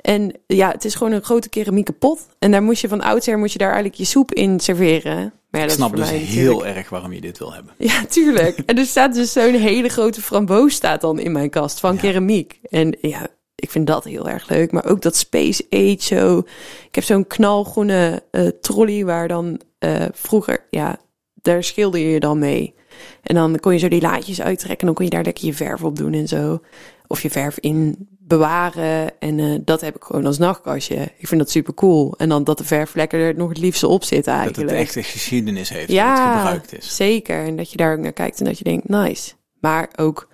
[0.00, 2.26] En ja, het is gewoon een grote keramieke pot.
[2.38, 5.16] En daar moest je van oudsher moet je daar eigenlijk je soep in serveren.
[5.50, 7.74] Maar ja, ik dat snap dus heel natuurlijk- erg waarom je dit wil hebben.
[7.78, 8.58] ja, tuurlijk.
[8.66, 12.00] En er staat dus zo'n hele grote framboos staat dan in mijn kast van Ja.
[12.00, 12.58] keramiek.
[12.62, 13.26] En ja,
[13.60, 14.72] ik vind dat heel erg leuk.
[14.72, 16.38] Maar ook dat Space Age zo.
[16.86, 20.98] Ik heb zo'n knalgroene eh, trolley waar dan eh, vroeger, ja,
[21.34, 22.74] daar schilder je dan mee.
[23.22, 25.54] En dan kon je zo die laadjes uittrekken en dan kon je daar lekker je
[25.54, 26.60] verf op doen en zo.
[27.06, 29.20] Of je verf in bewaren.
[29.20, 31.12] En eh, dat heb ik gewoon als nachtkastje.
[31.16, 32.14] Ik vind dat super cool.
[32.16, 34.70] En dan dat de verfvlekken er nog het liefste op Dat eigenlijk.
[34.70, 36.96] het echt een geschiedenis heeft Ja, dat het gebruikt is.
[36.96, 37.44] Zeker.
[37.44, 39.32] En dat je daar ook naar kijkt en dat je denkt, nice.
[39.60, 40.28] Maar ook,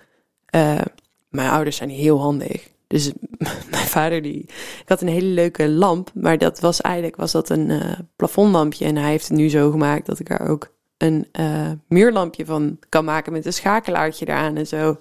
[1.29, 2.75] mijn ouders zijn heel handig.
[2.87, 3.11] Dus
[3.71, 4.41] mijn vader die...
[4.81, 8.85] Ik had een hele leuke lamp, maar dat was eigenlijk was dat een eh, plafondlampje.
[8.85, 12.79] En hij heeft het nu zo gemaakt dat ik er ook een eh, muurlampje van
[12.89, 14.97] kan maken met een schakelaartje eraan en zo.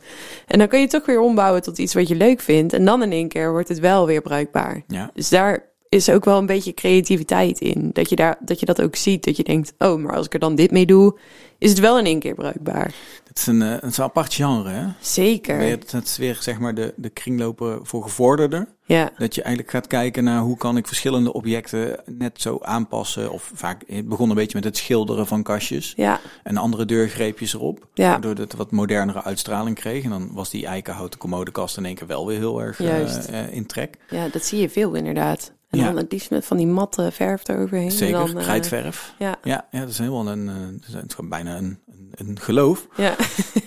[0.47, 2.73] En dan kan je het toch weer ombouwen tot iets wat je leuk vindt.
[2.73, 4.83] En dan in één keer wordt het wel weer bruikbaar.
[4.87, 5.11] Ja.
[5.15, 7.91] Dus daar is ook wel een beetje creativiteit in.
[7.93, 9.25] Dat je, daar, dat je dat ook ziet.
[9.25, 11.19] Dat je denkt, oh, maar als ik er dan dit mee doe,
[11.59, 12.95] is het wel in één keer bruikbaar.
[13.29, 14.87] Het is een, eh, het is een apart genre, hè?
[15.01, 15.61] Zeker.
[15.61, 18.69] Het is weer zeg maar de, de kringlopen voor gevorderden.
[18.85, 23.33] Ja, Dat je eigenlijk gaat kijken naar hoe kan ik verschillende objecten net zo aanpassen.
[23.33, 25.93] Of vaak, het begon een beetje met het schilderen van kastjes.
[25.97, 27.87] ja, En andere deurgreepjes erop.
[27.95, 28.11] Ja.
[28.11, 30.05] Waardoor het wat modernere uitstraling kreeg.
[30.05, 33.53] En dan was die eikenhouten commodekast in één keer wel weer heel erg eh, eh,
[33.53, 33.97] in trek.
[34.11, 35.53] ja, dat zie je veel inderdaad.
[35.71, 35.85] En Ja.
[35.85, 37.91] dan het liefst met van die matte verf eroverheen.
[37.91, 39.15] Zeker, En dan, eh, krijtverf.
[39.19, 39.37] ja.
[39.43, 40.55] Ja, ja, dat is helemaal een, eh,
[40.95, 42.87] dat is gewoon bijna een, een een, een geloof.
[42.97, 43.15] Ja.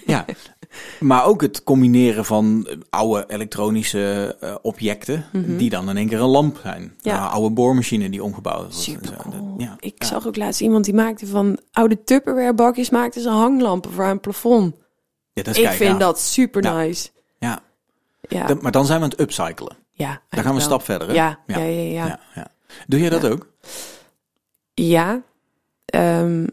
[0.05, 0.25] Ja.
[0.99, 5.25] Maar ook het combineren van oude elektronische eh, objecten,
[5.57, 6.81] die dan in één keer een lamp zijn.
[6.81, 6.91] Mhm.
[7.09, 7.19] Ja.
[7.19, 9.53] Nou, oude boormachine die omgebouwd Super cool.
[9.57, 9.75] Ja.
[9.79, 10.05] Ik Ja.
[10.07, 14.09] zag ook laatst iemand die maakte van oude Tupperware bakjes maakte ze hanglampen voor aan
[14.11, 14.75] het plafond.
[15.33, 17.09] Ja, dat is Ik vind dat super nice.
[17.39, 17.59] Ja.
[18.21, 19.75] Ja, maar dan zijn we aan het upcyclen.
[20.03, 21.07] Ja Dan gaan we een stap verder.
[21.07, 21.13] Hè?
[21.13, 22.47] Ja, ja, ja, ja.
[22.87, 23.53] Doe jij dat ook?
[24.73, 25.21] Ja,
[25.85, 26.47] ehm,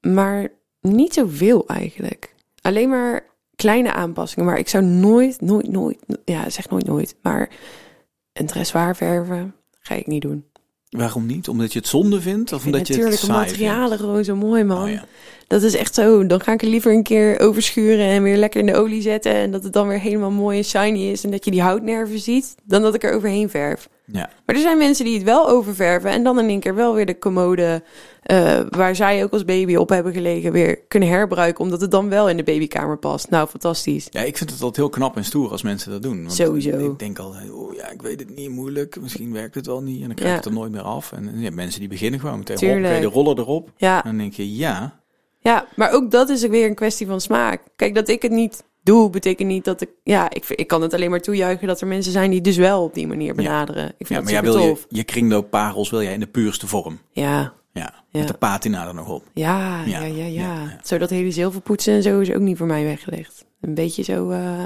[0.00, 0.48] maar
[0.80, 2.34] niet zoveel eigenlijk.
[2.60, 3.26] Alleen maar
[3.56, 4.44] kleine aanpassingen.
[4.44, 7.16] Maar ik zou nooit, nooit, nooit, ja, zeg nooit, nooit.
[7.22, 7.50] Maar
[8.32, 10.49] een dressoir verven ga ik niet doen.
[10.90, 11.48] Waarom niet?
[11.48, 12.52] Omdat je het zonde vindt?
[12.52, 14.82] Of omdat je het natuurlijk saai materialen gewoon zo mooi, man.
[14.82, 15.04] Oh, ja.
[15.46, 16.26] Dat is echt zo.
[16.26, 19.32] Dan ga ik er liever een keer overschuren en weer lekker in de olie zetten.
[19.34, 21.24] En dat het dan weer helemaal mooi en shiny is.
[21.24, 22.54] En dat je die houtnerven ziet.
[22.64, 23.88] Dan dat ik er overheen verf.
[24.06, 24.30] ja.
[24.46, 26.10] Maar er zijn mensen die het wel oververven.
[26.10, 27.82] En dan in één keer wel weer de commode.
[28.22, 30.52] Eh, waar zij ook als baby op hebben gelegen.
[30.52, 31.64] weer kunnen herbruiken.
[31.64, 33.30] Omdat het dan wel in de babykamer past.
[33.30, 34.06] Nou, fantastisch.
[34.10, 36.20] Ja, ik vind het altijd heel knap en stoer als mensen dat doen.
[36.22, 36.78] Want Sowieso.
[36.92, 39.00] Ik denk altijd, oh ja, ik weet het niet, moeilijk.
[39.00, 40.36] Misschien werkt het wel niet en dan krijg Ja.
[40.38, 41.12] ik het er nooit meer af.
[41.12, 43.00] En ja, mensen die beginnen gewoon meteen, Tuurlijk.
[43.00, 43.70] de roller erop.
[43.76, 44.98] Ja, En dan denk je, ja,
[45.42, 47.62] ja, maar ook dat is ook weer een kwestie van smaak.
[47.76, 49.88] Kijk, dat ik het niet doe, betekent niet dat ik...
[50.02, 52.82] Ja, ik, ik kan het alleen maar toejuichen dat er mensen zijn die dus wel
[52.82, 53.84] op die manier benaderen.
[53.98, 54.86] Ik vind ja dat maar jij wil je, tof.
[54.88, 56.98] je kringloopparels wil jij in de puurste vorm.
[57.12, 57.58] Ja, Ja, Ja.
[58.12, 59.24] Met de patina er nog op.
[59.34, 60.78] Ja, Ja, ja, ja.
[60.84, 63.44] Zo dat hele zilverpoetsen en zo is ook niet voor mij weggelegd.
[63.60, 64.62] Een beetje zo, eh,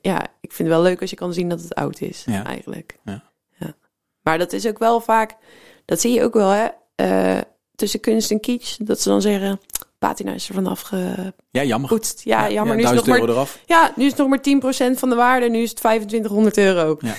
[0.00, 2.44] ja, ik vind het wel leuk als je kan zien dat het oud is, Ja.
[2.44, 2.98] eigenlijk.
[3.04, 3.22] Ja.
[3.58, 3.74] Ja.
[4.22, 5.36] Maar dat is ook wel vaak,
[5.84, 7.40] dat zie je ook wel, hè, eh,
[7.74, 9.60] tussen kunst en kitsch, dat ze dan zeggen,
[10.08, 11.44] patina is er vanaf gepoetst.
[11.50, 12.00] Ja, jammer.
[12.22, 13.60] Ja, jammer, nu is nog maar, eraf.
[13.66, 16.96] ja, nu is het nog maar 10% van de waarde, nu is het 2500 euro.
[17.00, 17.14] Ja.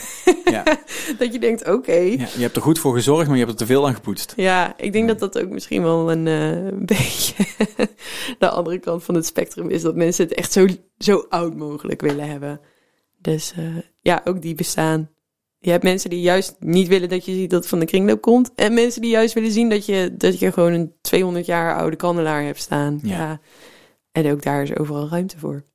[0.51, 0.63] Ja.
[1.19, 1.91] Dat je denkt, oké.
[1.91, 4.33] ja, je hebt er goed voor gezorgd, maar je hebt er te veel aan gepoetst.
[4.35, 7.45] Ja, ik denk dat dat ook misschien wel een eh, beetje
[8.39, 9.81] de andere kant van het spectrum is.
[9.81, 10.67] Dat mensen het echt zo,
[10.97, 12.59] zo oud mogelijk willen hebben.
[13.21, 13.63] Dus eh,
[14.01, 15.09] ja, ook die bestaan.
[15.59, 18.21] Je hebt mensen die juist niet willen dat je ziet dat het van de kringloop
[18.21, 18.51] komt.
[18.55, 21.95] En mensen die juist willen zien dat je, dat je gewoon een 200 jaar oude
[21.95, 22.99] kandelaar hebt staan.
[23.03, 23.17] Ja.
[23.17, 23.39] Ja.
[24.11, 25.65] En ook daar is overal ruimte voor.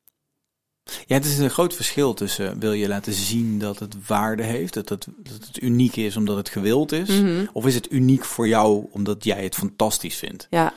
[1.06, 4.74] Ja, het is een groot verschil tussen wil je laten zien dat het waarde heeft,
[4.74, 7.46] dat het, dat het uniek is omdat het gewild is, Mhm.
[7.52, 10.46] of is het uniek voor jou omdat jij het fantastisch vindt?
[10.50, 10.72] Ja,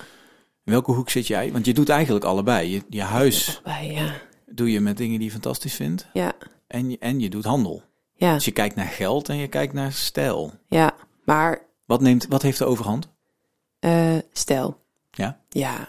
[0.63, 1.51] In welke hoek zit jij?
[1.51, 2.69] Want je doet eigenlijk allebei.
[2.71, 4.13] Je, je huis bij, ja.
[4.45, 6.33] doe je met dingen die je fantastisch vindt Ja,
[6.67, 7.83] en je, en je doet handel.
[8.15, 10.51] Ja, Dus je kijkt naar geld en je kijkt naar stijl.
[10.67, 10.93] ja.
[11.25, 13.07] Maar Wat, neemt, wat heeft de overhand?
[13.79, 14.77] eh stel.
[15.11, 15.39] Ja?
[15.49, 15.87] Ja,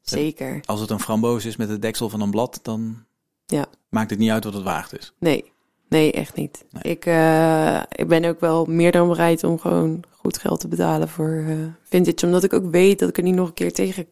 [0.00, 0.60] zeker.
[0.64, 3.04] Als het een framboos is met het deksel van een blad, dan
[3.46, 3.66] Ja.
[3.88, 5.12] maakt het niet uit wat het waard is.
[5.18, 5.52] Nee,
[5.88, 6.64] nee, echt niet.
[6.70, 6.92] Nee.
[6.92, 11.08] Ik, eh, ik ben ook wel meer dan bereid om gewoon goed geld te betalen
[11.08, 12.26] voor eh, vintage.
[12.26, 14.06] Omdat ik ook weet dat ik er niet nog een keer tegen.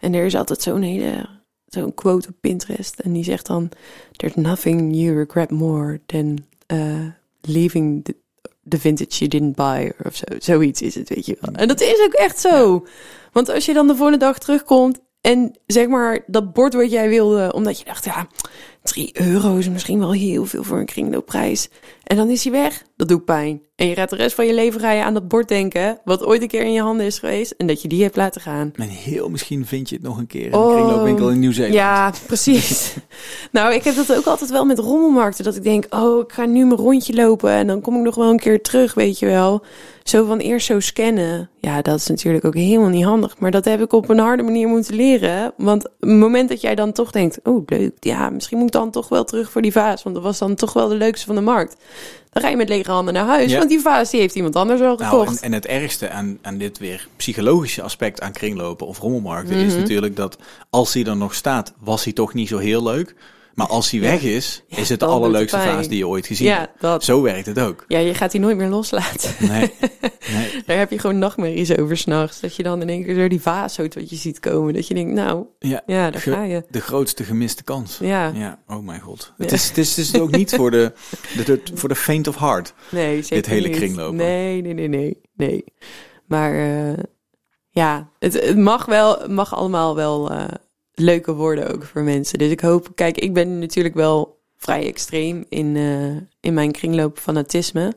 [0.00, 1.28] En er is altijd zo'n hele,
[1.66, 2.98] zo'n quote op Pinterest.
[2.98, 3.68] En die zegt dan,
[4.16, 6.38] there's nothing you regret more than
[6.70, 7.06] eh,
[7.40, 8.16] leaving the,
[8.68, 9.92] the vintage you didn't buy.
[10.04, 11.54] Of zo, zoiets is het, weet je wel.
[11.54, 12.86] En dat is ook echt zo.
[13.32, 17.08] Want als je dan de volgende dag terugkomt en zeg maar dat bord wat jij
[17.08, 18.26] wilde, omdat je dacht, ja,
[18.82, 21.68] 3 euro is misschien wel heel veel voor een kringloopprijs.
[22.04, 22.82] En dan is hij weg.
[22.96, 23.60] Dat doet pijn.
[23.80, 26.42] En je gaat de rest van je leven je aan dat bord denken, wat ooit
[26.42, 28.72] een keer in je handen is geweest, en dat je die hebt laten gaan.
[28.74, 31.74] En heel misschien vind je het nog een keer in Oh, een kringloopwinkel in Nieuw-Zeeland.
[31.74, 32.94] Ja, precies.
[33.52, 35.44] nou, ik heb dat ook altijd wel met rommelmarkten.
[35.44, 38.14] Dat ik denk, oh, ik ga nu mijn rondje lopen en dan kom ik nog
[38.14, 39.62] wel een keer terug, weet je wel.
[40.02, 41.50] Zo van eerst zo scannen.
[41.60, 43.38] Ja, dat is natuurlijk ook helemaal niet handig.
[43.38, 45.52] Maar dat heb ik op een harde manier moeten leren.
[45.56, 47.92] Want het moment dat jij dan toch denkt, oh, leuk.
[48.00, 50.02] Ja, misschien moet dan toch wel terug voor die vaas.
[50.02, 51.76] Want dat was dan toch wel de leukste van de markt.
[52.32, 53.50] Dan ga je met lege handen naar huis.
[53.50, 53.56] Ja.
[53.58, 55.36] Want die vaas die heeft iemand anders wel Nou, gekocht.
[55.40, 59.72] en, en het ergste aan, aan dit weer psychologische aspect aan kringlopen of rommelmarkten is
[59.72, 59.80] Mhm.
[59.80, 60.36] natuurlijk dat
[60.70, 63.14] als hij er nog staat, was hij toch niet zo heel leuk.
[63.54, 66.46] Maar als hij weg is, Ja, is het de allerleukste vaas die je ooit gezien
[66.46, 66.80] ja, hebt.
[66.80, 67.04] dat.
[67.04, 67.84] Zo werkt het ook.
[67.88, 69.30] Ja, je gaat die nooit meer loslaten.
[69.48, 69.72] Nee,
[70.32, 70.62] nee.
[70.66, 72.40] Daar heb je gewoon nachtmerries over s'nachts.
[72.40, 74.74] Dat je dan in één keer door die vaas zo tot je ziet komen.
[74.74, 76.64] Dat je denkt, nou, Ja, ja, daar ga je.
[76.70, 77.98] de grootste gemiste kans.
[78.00, 79.32] Ja, Ja, oh mijn god.
[79.36, 80.92] Het, is, het, is, het is ook niet voor de,
[81.36, 82.74] de, de- voor de faint of heart.
[82.90, 83.76] nee, zeker hele niet.
[83.76, 84.16] kringlopen.
[84.16, 85.20] Nee, nee, nee, nee.
[85.36, 85.64] nee.
[86.26, 86.98] Maar eh,
[87.70, 90.44] ja, het, het mag wel, mag allemaal wel eh,
[91.00, 92.38] leuker worden ook voor mensen.
[92.38, 97.18] Dus ik hoop, kijk, ik ben natuurlijk wel vrij extreem in, eh, in mijn kringloop
[97.18, 97.92] fanatisme.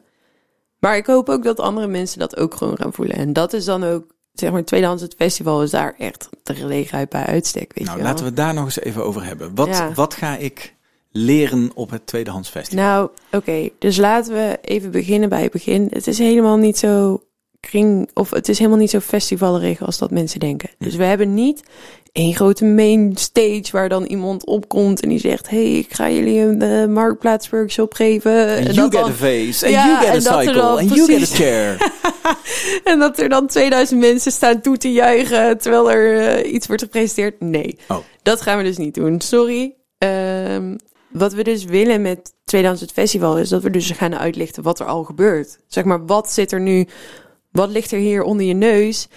[0.80, 3.16] Maar ik hoop ook dat andere mensen dat ook gewoon gaan voelen.
[3.16, 7.10] En dat is dan ook, zeg maar, Tweedehands het festival is daar echt de gelegenheid
[7.10, 8.12] bij uitstek, weet Nou, je wel.
[8.12, 9.56] laten we het daar nog eens even over hebben.
[9.56, 9.93] Wat, Ja.
[9.93, 10.76] wat ga ik
[11.12, 12.84] leren op het Tweedehands Festival?
[12.86, 13.70] Nou, oké.
[13.80, 15.88] Dus laten we even beginnen bij het begin.
[15.89, 17.24] Het is helemaal niet zo
[17.60, 18.10] kring...
[18.14, 20.70] Of het is helemaal niet zo festivallerig als dat mensen denken.
[20.78, 21.64] Dus we hebben niet
[22.14, 26.39] één grote main stage waar dan iemand opkomt en die zegt: hey, ik ga jullie
[26.39, 28.47] een uh, marktplaatsworkshop geven.
[28.57, 30.61] And En you dat get dan- a face, and Ja, you get a er cycle,
[30.61, 31.78] dan and you get a chair.
[32.84, 36.82] En dat er dan 2000 mensen staan toe te juichen terwijl er eh, iets wordt
[36.82, 37.39] gepresenteerd.
[37.41, 37.97] Nee, Oh.
[38.24, 39.22] dat gaan we dus niet doen.
[39.22, 39.74] Sorry.
[39.97, 40.76] Ehm,
[41.09, 44.80] wat we dus willen met Tweedehands het Festival is dat we dus gaan uitlichten wat
[44.80, 45.59] er al gebeurt.
[45.68, 46.88] Zeg maar, wat zit er nu,
[47.51, 49.07] wat ligt er hier onder je neus?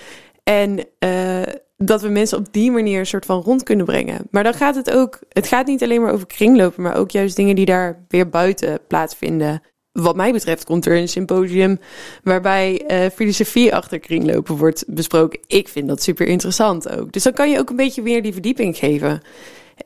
[0.45, 1.43] En eh,
[1.77, 4.27] dat we mensen op die manier een soort van rond kunnen brengen.
[4.31, 7.37] Maar dan gaat het ook, het gaat niet alleen maar over kringlopen, maar ook juist
[7.37, 9.63] dingen die daar weer buiten plaatsvinden.
[9.93, 11.79] Wat mij betreft komt er een symposium
[12.23, 15.41] waarbij eh, filosofie achter kringlopen wordt besproken.
[15.47, 17.13] Ik vind dat super interessant ook.
[17.13, 19.23] Dus dan kan je ook een beetje weer die verdieping geven.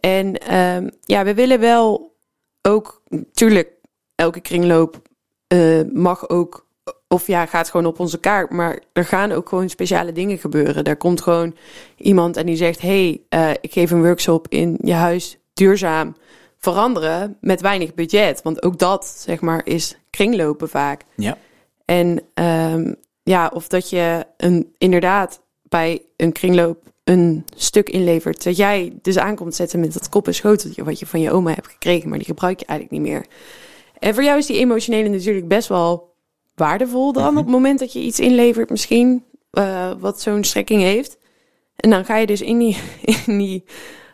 [0.00, 2.16] En ehm, ja, we willen wel
[2.62, 3.72] ook, natuurlijk,
[4.14, 5.02] elke kringloop
[5.46, 6.66] eh, mag ook,
[7.12, 8.50] of ja, gaat gewoon op onze kaart.
[8.50, 10.84] Maar er gaan ook gewoon speciale dingen gebeuren.
[10.84, 11.54] Er komt gewoon
[11.96, 16.16] iemand en die zegt: hey, eh, ik geef een workshop in je huis duurzaam
[16.58, 18.42] veranderen met weinig budget.
[18.42, 21.02] Want ook dat, zeg maar, is kringlopen vaak.
[21.14, 21.38] Ja.
[21.84, 22.92] En ehm,
[23.22, 28.44] ja, of dat je een, inderdaad bij een kringloop een stuk inlevert.
[28.44, 31.54] Dat jij dus aankomt zetten met dat kop en schoteltje wat je van je oma
[31.54, 33.26] hebt gekregen, maar die gebruik je eigenlijk niet meer.
[33.98, 36.09] En voor jou is die emotionele natuurlijk best wel
[36.60, 37.36] waardevol dan Mhm.
[37.36, 41.18] op het moment dat je iets inlevert misschien, eh, wat zo'n strekking heeft.
[41.76, 42.76] En dan ga je dus in die,
[43.26, 43.64] in die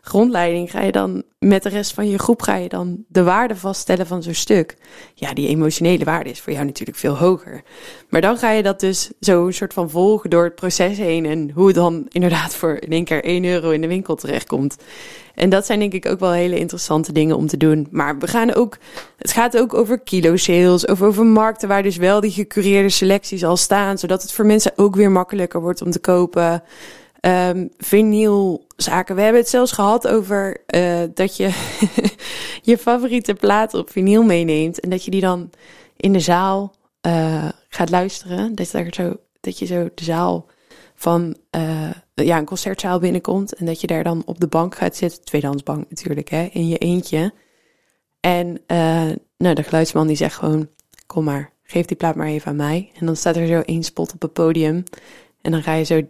[0.08, 3.56] grondleiding, ga je dan met de rest van je groep, ga je dan de waarde
[3.56, 4.76] vaststellen van zo'n stuk.
[5.14, 7.62] Ja, die emotionele waarde is voor jou natuurlijk veel hoger.
[8.08, 11.26] Maar dan ga je dat dus zo een soort van volgen door het proces heen
[11.26, 14.76] en hoe het dan inderdaad voor in één keer 1 euro in de winkel terechtkomt.
[15.34, 17.86] En dat zijn denk ik ook wel hele interessante dingen om te doen.
[17.90, 18.76] Maar we gaan ook,
[19.18, 23.44] het gaat ook over kilo sales, of over markten waar dus wel die gecureerde selecties
[23.44, 26.62] al staan, zodat het voor mensen ook weer makkelijker wordt om te kopen.
[27.26, 29.14] Ehm vinylzaken.
[29.14, 31.50] We hebben het zelfs gehad over eh, dat je
[32.62, 35.50] je favoriete platen op vinyl meeneemt en dat je die dan
[35.96, 38.54] in de zaal eh, gaat luisteren.
[38.54, 40.46] Dat, daar zo, dat je zo de zaal
[40.94, 44.96] van eh, ja, een concertzaal binnenkomt en dat je daar dan op de bank gaat
[44.96, 47.32] zitten, tweedehandsbank natuurlijk, hè, in je eentje.
[48.20, 48.60] En
[49.36, 50.68] nou, de geluidsman die zegt gewoon,
[51.06, 52.90] kom maar, geef die plaat maar even aan mij.
[52.98, 54.84] En dan staat er zo één spot op het podium
[55.40, 56.02] en dan ga je zo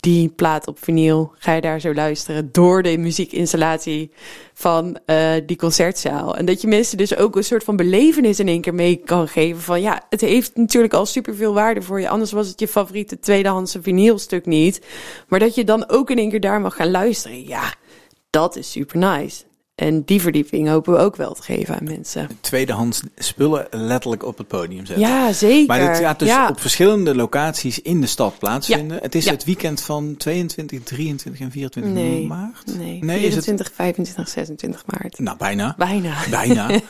[0.00, 4.10] die plaat op vinyl, ga je daar zo luisteren door de muziekinstallatie
[4.54, 6.36] van eh, die concertzaal.
[6.36, 9.28] En dat je mensen dus ook een soort van belevenis in één keer mee kan
[9.28, 12.08] geven van ja, het heeft natuurlijk al superveel waarde voor je.
[12.08, 14.86] Anders was het je favoriete tweedehandse vinylstuk niet.
[15.28, 17.46] Maar dat je dan ook in één keer daar mag gaan luisteren.
[17.46, 17.74] Ja,
[18.30, 19.49] dat is super nice.
[19.80, 22.28] En die verdieping hopen we ook wel te geven aan mensen.
[22.40, 25.06] Tweedehands spullen letterlijk op het podium zetten.
[25.08, 25.66] Ja, zeker.
[25.66, 26.48] Maar dit gaat dus ja.
[26.48, 28.98] op verschillende locaties in de stad plaatsvinden.
[29.02, 29.30] Het is Ja.
[29.32, 32.26] het weekend van 22, 23 en 24 Nee.
[32.26, 32.76] maart.
[32.76, 35.18] Nee, Nee, is het- 24, 25, 26 maart.
[35.18, 35.74] Nou, bijna.
[35.78, 36.14] Bijna.
[36.30, 36.70] Bijna.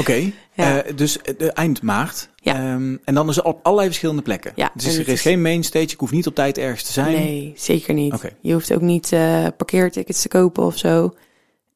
[0.00, 0.82] Oké, Ja.
[0.82, 2.28] eh, dus eh, eind maart.
[2.36, 2.54] Ja.
[2.54, 4.52] Ehm, en dan is het op allerlei verschillende plekken.
[4.54, 5.84] Ja, dus er het is geen main stage.
[5.84, 7.12] Ik hoef niet op tijd ergens te zijn.
[7.14, 8.14] Nee, zeker niet.
[8.40, 11.14] Je hoeft ook niet eh, parkeertickets te kopen of zo.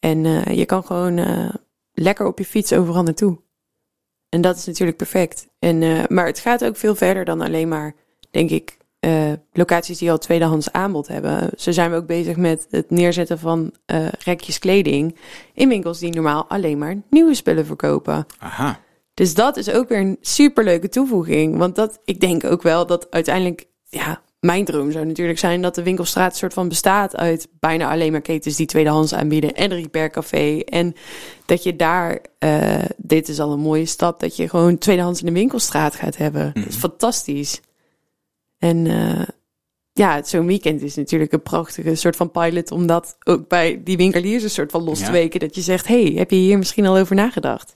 [0.01, 1.55] En eh, je kan gewoon eh,
[1.93, 3.39] lekker op je fiets overal naartoe.
[4.29, 5.49] En dat is natuurlijk perfect.
[5.59, 7.95] En, eh, maar het gaat ook veel verder dan alleen maar,
[8.31, 8.77] denk ik,
[9.53, 11.51] locaties die al tweedehands aanbod hebben.
[11.57, 13.73] Zo zijn we ook bezig met het neerzetten van
[14.25, 15.17] rekjes kleding
[15.55, 18.27] in winkels die normaal alleen maar nieuwe spullen verkopen.
[18.39, 18.81] Aha.
[19.15, 21.57] Dus dat is ook weer een superleuke toevoeging.
[21.57, 25.75] Want dat, ik denk ook wel dat uiteindelijk, ja, mijn droom zou natuurlijk zijn dat
[25.75, 29.71] de winkelstraat een soort van bestaat uit bijna alleen maar ketens die tweedehands aanbieden en
[29.71, 30.59] een repair café.
[30.59, 30.95] En
[31.47, 35.27] dat je daar, eh, dit is al een mooie stap, dat je gewoon tweedehands in
[35.27, 36.51] de winkelstraat gaat hebben.
[36.55, 36.79] Dat is Mhm.
[36.81, 37.61] fantastisch.
[38.59, 39.27] En eh,
[39.93, 43.97] ja, zo'n weekend is natuurlijk een prachtige soort van pilot om dat ook bij die
[43.97, 45.07] winkeliers een soort van los Ja.
[45.07, 45.41] te weken.
[45.41, 47.73] Dat je zegt, hey, heb je hier misschien al over nagedacht?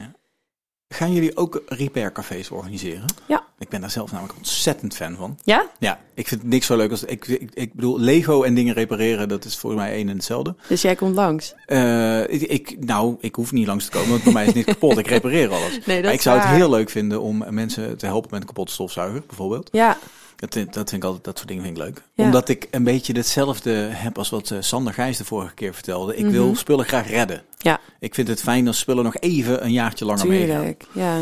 [0.94, 3.04] Gaan jullie ook repaircafés organiseren?
[3.26, 3.44] Ja.
[3.58, 5.38] Ik ben daar zelf namelijk ontzettend fan van.
[5.44, 5.66] Ja?
[5.78, 7.04] Ja, ik vind niks zo leuk als...
[7.04, 10.54] Ik, ik, ik bedoel, Lego en dingen repareren, dat is voor mij één en hetzelfde.
[10.68, 11.54] Dus jij komt langs.
[11.66, 14.56] Eh, ik, ik- nou, ik hoef niet langs te komen, want bij mij is het
[14.56, 14.98] niet kapot.
[14.98, 15.78] Ik repareer alles.
[15.86, 18.46] Nee, dat Maar ik zou het heel leuk vinden om mensen te helpen met een
[18.46, 19.68] kapotte stofzuiger, bijvoorbeeld.
[19.72, 19.96] Ja,
[20.40, 22.02] Dat, dat vind ik altijd, dat soort dingen vind ik leuk.
[22.14, 22.24] Ja.
[22.24, 26.16] Omdat ik een beetje hetzelfde heb als wat eh, Sander Gijs de vorige keer vertelde.
[26.16, 26.32] Ik Mhm.
[26.32, 27.42] wil spullen graag redden.
[27.58, 27.80] Ja.
[28.00, 30.56] Ik vind het fijn als spullen nog even een jaartje langer meegaan.
[30.56, 30.84] tuurlijk.
[30.92, 31.18] Ja.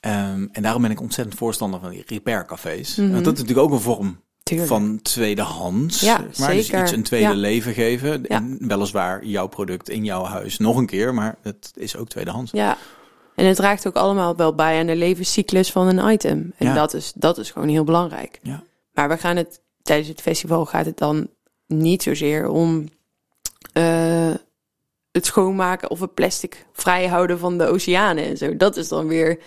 [0.00, 2.96] Ehm, en daarom ben ik ontzettend voorstander van die repaircafés.
[2.96, 3.10] Mhm.
[3.12, 4.68] Want dat is natuurlijk ook een vorm Tuurlijk.
[4.68, 6.00] van tweedehands.
[6.00, 6.52] Ja, maar.
[6.54, 7.34] Dus iets een tweede Ja.
[7.34, 8.10] leven geven.
[8.10, 8.36] Ja.
[8.36, 12.50] En weliswaar jouw product in jouw huis nog een keer, maar het is ook tweedehands.
[12.52, 12.76] ja.
[13.34, 16.52] En het draagt ook allemaal wel bij aan de levenscyclus van een item.
[16.56, 16.74] En Ja.
[16.74, 18.38] dat, is, dat is gewoon heel belangrijk.
[18.42, 18.62] Ja.
[18.92, 21.28] Maar we gaan het tijdens het festival gaat het dan
[21.66, 22.88] niet zozeer om
[23.72, 24.30] eh,
[25.12, 28.56] het schoonmaken of het plastic vrijhouden van de oceanen en zo.
[28.56, 29.38] Dat is dan weer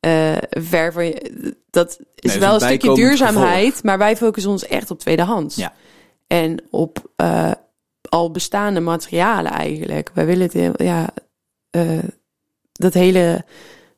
[0.00, 1.56] eh, ver van je.
[1.70, 3.82] Dat is wel een stukje duurzaamheid, gevolg.
[3.82, 5.56] maar wij focussen ons echt op tweedehands.
[5.56, 5.72] Ja.
[6.26, 7.52] En op eh,
[8.08, 10.10] al bestaande materialen eigenlijk.
[10.14, 11.08] Wij willen het, ja,
[12.78, 13.44] dat hele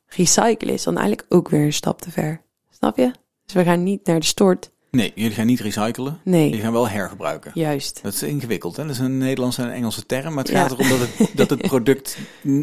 [0.07, 2.43] recyclen is dan eigenlijk ook weer een stap te ver.
[2.71, 3.11] Snap je?
[3.45, 4.71] Dus we gaan niet naar de stort.
[4.91, 6.21] Nee, jullie gaan niet recyclen.
[6.25, 7.51] Nee, Jullie gaan wel hergebruiken.
[7.55, 8.03] juist.
[8.03, 8.83] Dat is ingewikkeld, hè?
[8.83, 10.35] Dat is een Nederlandse en een Engelse term.
[10.35, 10.61] Maar het Ja.
[10.69, 12.17] gaat erom dat het, dat het product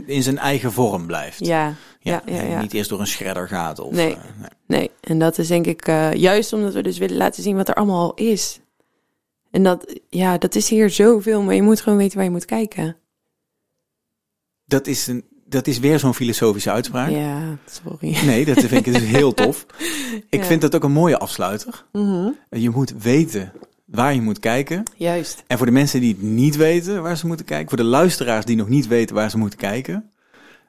[0.05, 1.45] in zijn eigen vorm blijft.
[1.45, 2.61] Ja, ja, ja, en ja.
[2.61, 3.79] Niet eerst door een shredder gaat.
[3.79, 4.15] Of, Nee.
[4.15, 4.49] eh, nee.
[4.67, 7.67] Nee, en dat is denk ik eh, juist omdat we dus willen laten zien wat
[7.67, 8.59] er allemaal al is.
[9.51, 12.45] En dat, ja, dat is hier zoveel, maar je moet gewoon weten waar je moet
[12.45, 12.97] kijken.
[14.65, 17.09] Dat, is een, dat is weer zo'n filosofische uitspraak.
[17.09, 18.17] Ja, sorry.
[18.25, 19.65] Nee, dat vind ik dus heel tof.
[20.29, 20.45] Ik Ja.
[20.45, 21.83] vind dat ook een mooie afsluiter.
[21.91, 22.29] Mhm.
[22.49, 23.51] Je moet weten
[23.85, 24.83] waar je moet kijken.
[24.95, 25.43] Juist.
[25.47, 28.45] En voor de mensen die het niet weten waar ze moeten kijken, voor de luisteraars
[28.45, 30.09] die nog niet weten waar ze moeten kijken,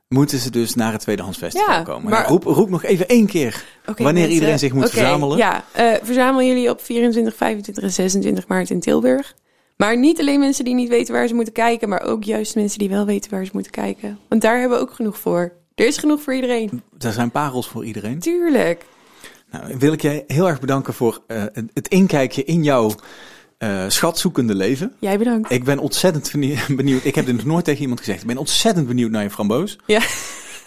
[0.09, 2.11] moeten ze dus naar het Tweedehands Festival Ja, komen.
[2.11, 4.31] maar- roep, roep nog even één keer wanneer mensen.
[4.33, 5.37] iedereen zich moet verzamelen.
[5.37, 9.35] Ja, eh, verzamelen jullie op 24, 25 en 26 maart in Tilburg.
[9.79, 12.79] Maar niet alleen mensen die niet weten waar ze moeten kijken, maar ook juist mensen
[12.79, 14.19] die wel weten waar ze moeten kijken.
[14.29, 15.53] Want daar hebben we ook genoeg voor.
[15.75, 16.83] Er is genoeg voor iedereen.
[16.99, 18.19] Er zijn parels voor iedereen.
[18.19, 18.85] Tuurlijk.
[19.51, 22.95] Nou, wil ik je heel erg bedanken voor eh, het- inkijkje in jouw
[23.59, 24.93] eh, schatzoekende leven.
[24.99, 25.51] Jij bedankt.
[25.51, 27.05] Ik ben ontzettend benie- benieuwd.
[27.05, 28.21] Ik heb dit nog nooit tegen iemand gezegd.
[28.21, 29.79] Ik ben ontzettend benieuwd naar je framboos.
[29.87, 30.01] Ja.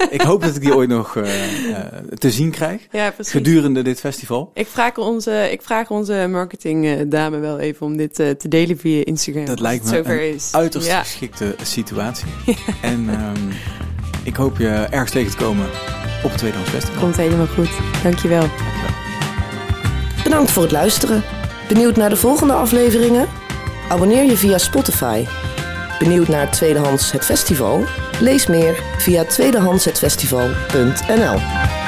[0.09, 1.85] Ik hoop dat ik die ooit nog eh, eh,
[2.17, 2.87] te zien krijg.
[2.91, 3.31] Ja, precies.
[3.31, 4.51] Gedurende dit festival.
[4.53, 9.05] Ik vraag onze, ik vraag onze marketingdame wel even om dit eh, te delen via
[9.05, 9.45] Instagram.
[9.45, 10.49] Dat lijkt me een is.
[10.51, 12.27] uiterst Ja, geschikte situatie.
[12.81, 13.49] En ehm,
[14.23, 15.65] ik hoop je ergens tegen te komen
[16.23, 17.01] op het Tweedehands Festival.
[17.01, 17.69] komt helemaal goed.
[18.03, 18.45] Dankjewel.
[20.23, 21.23] Bedankt voor het luisteren.
[21.67, 23.27] Benieuwd naar de volgende afleveringen?
[23.89, 25.25] Abonneer je via Spotify.
[26.01, 27.83] Benieuwd naar Tweedehands het Festival?
[28.19, 31.80] Lees meer via tweedehandshetfestival.nl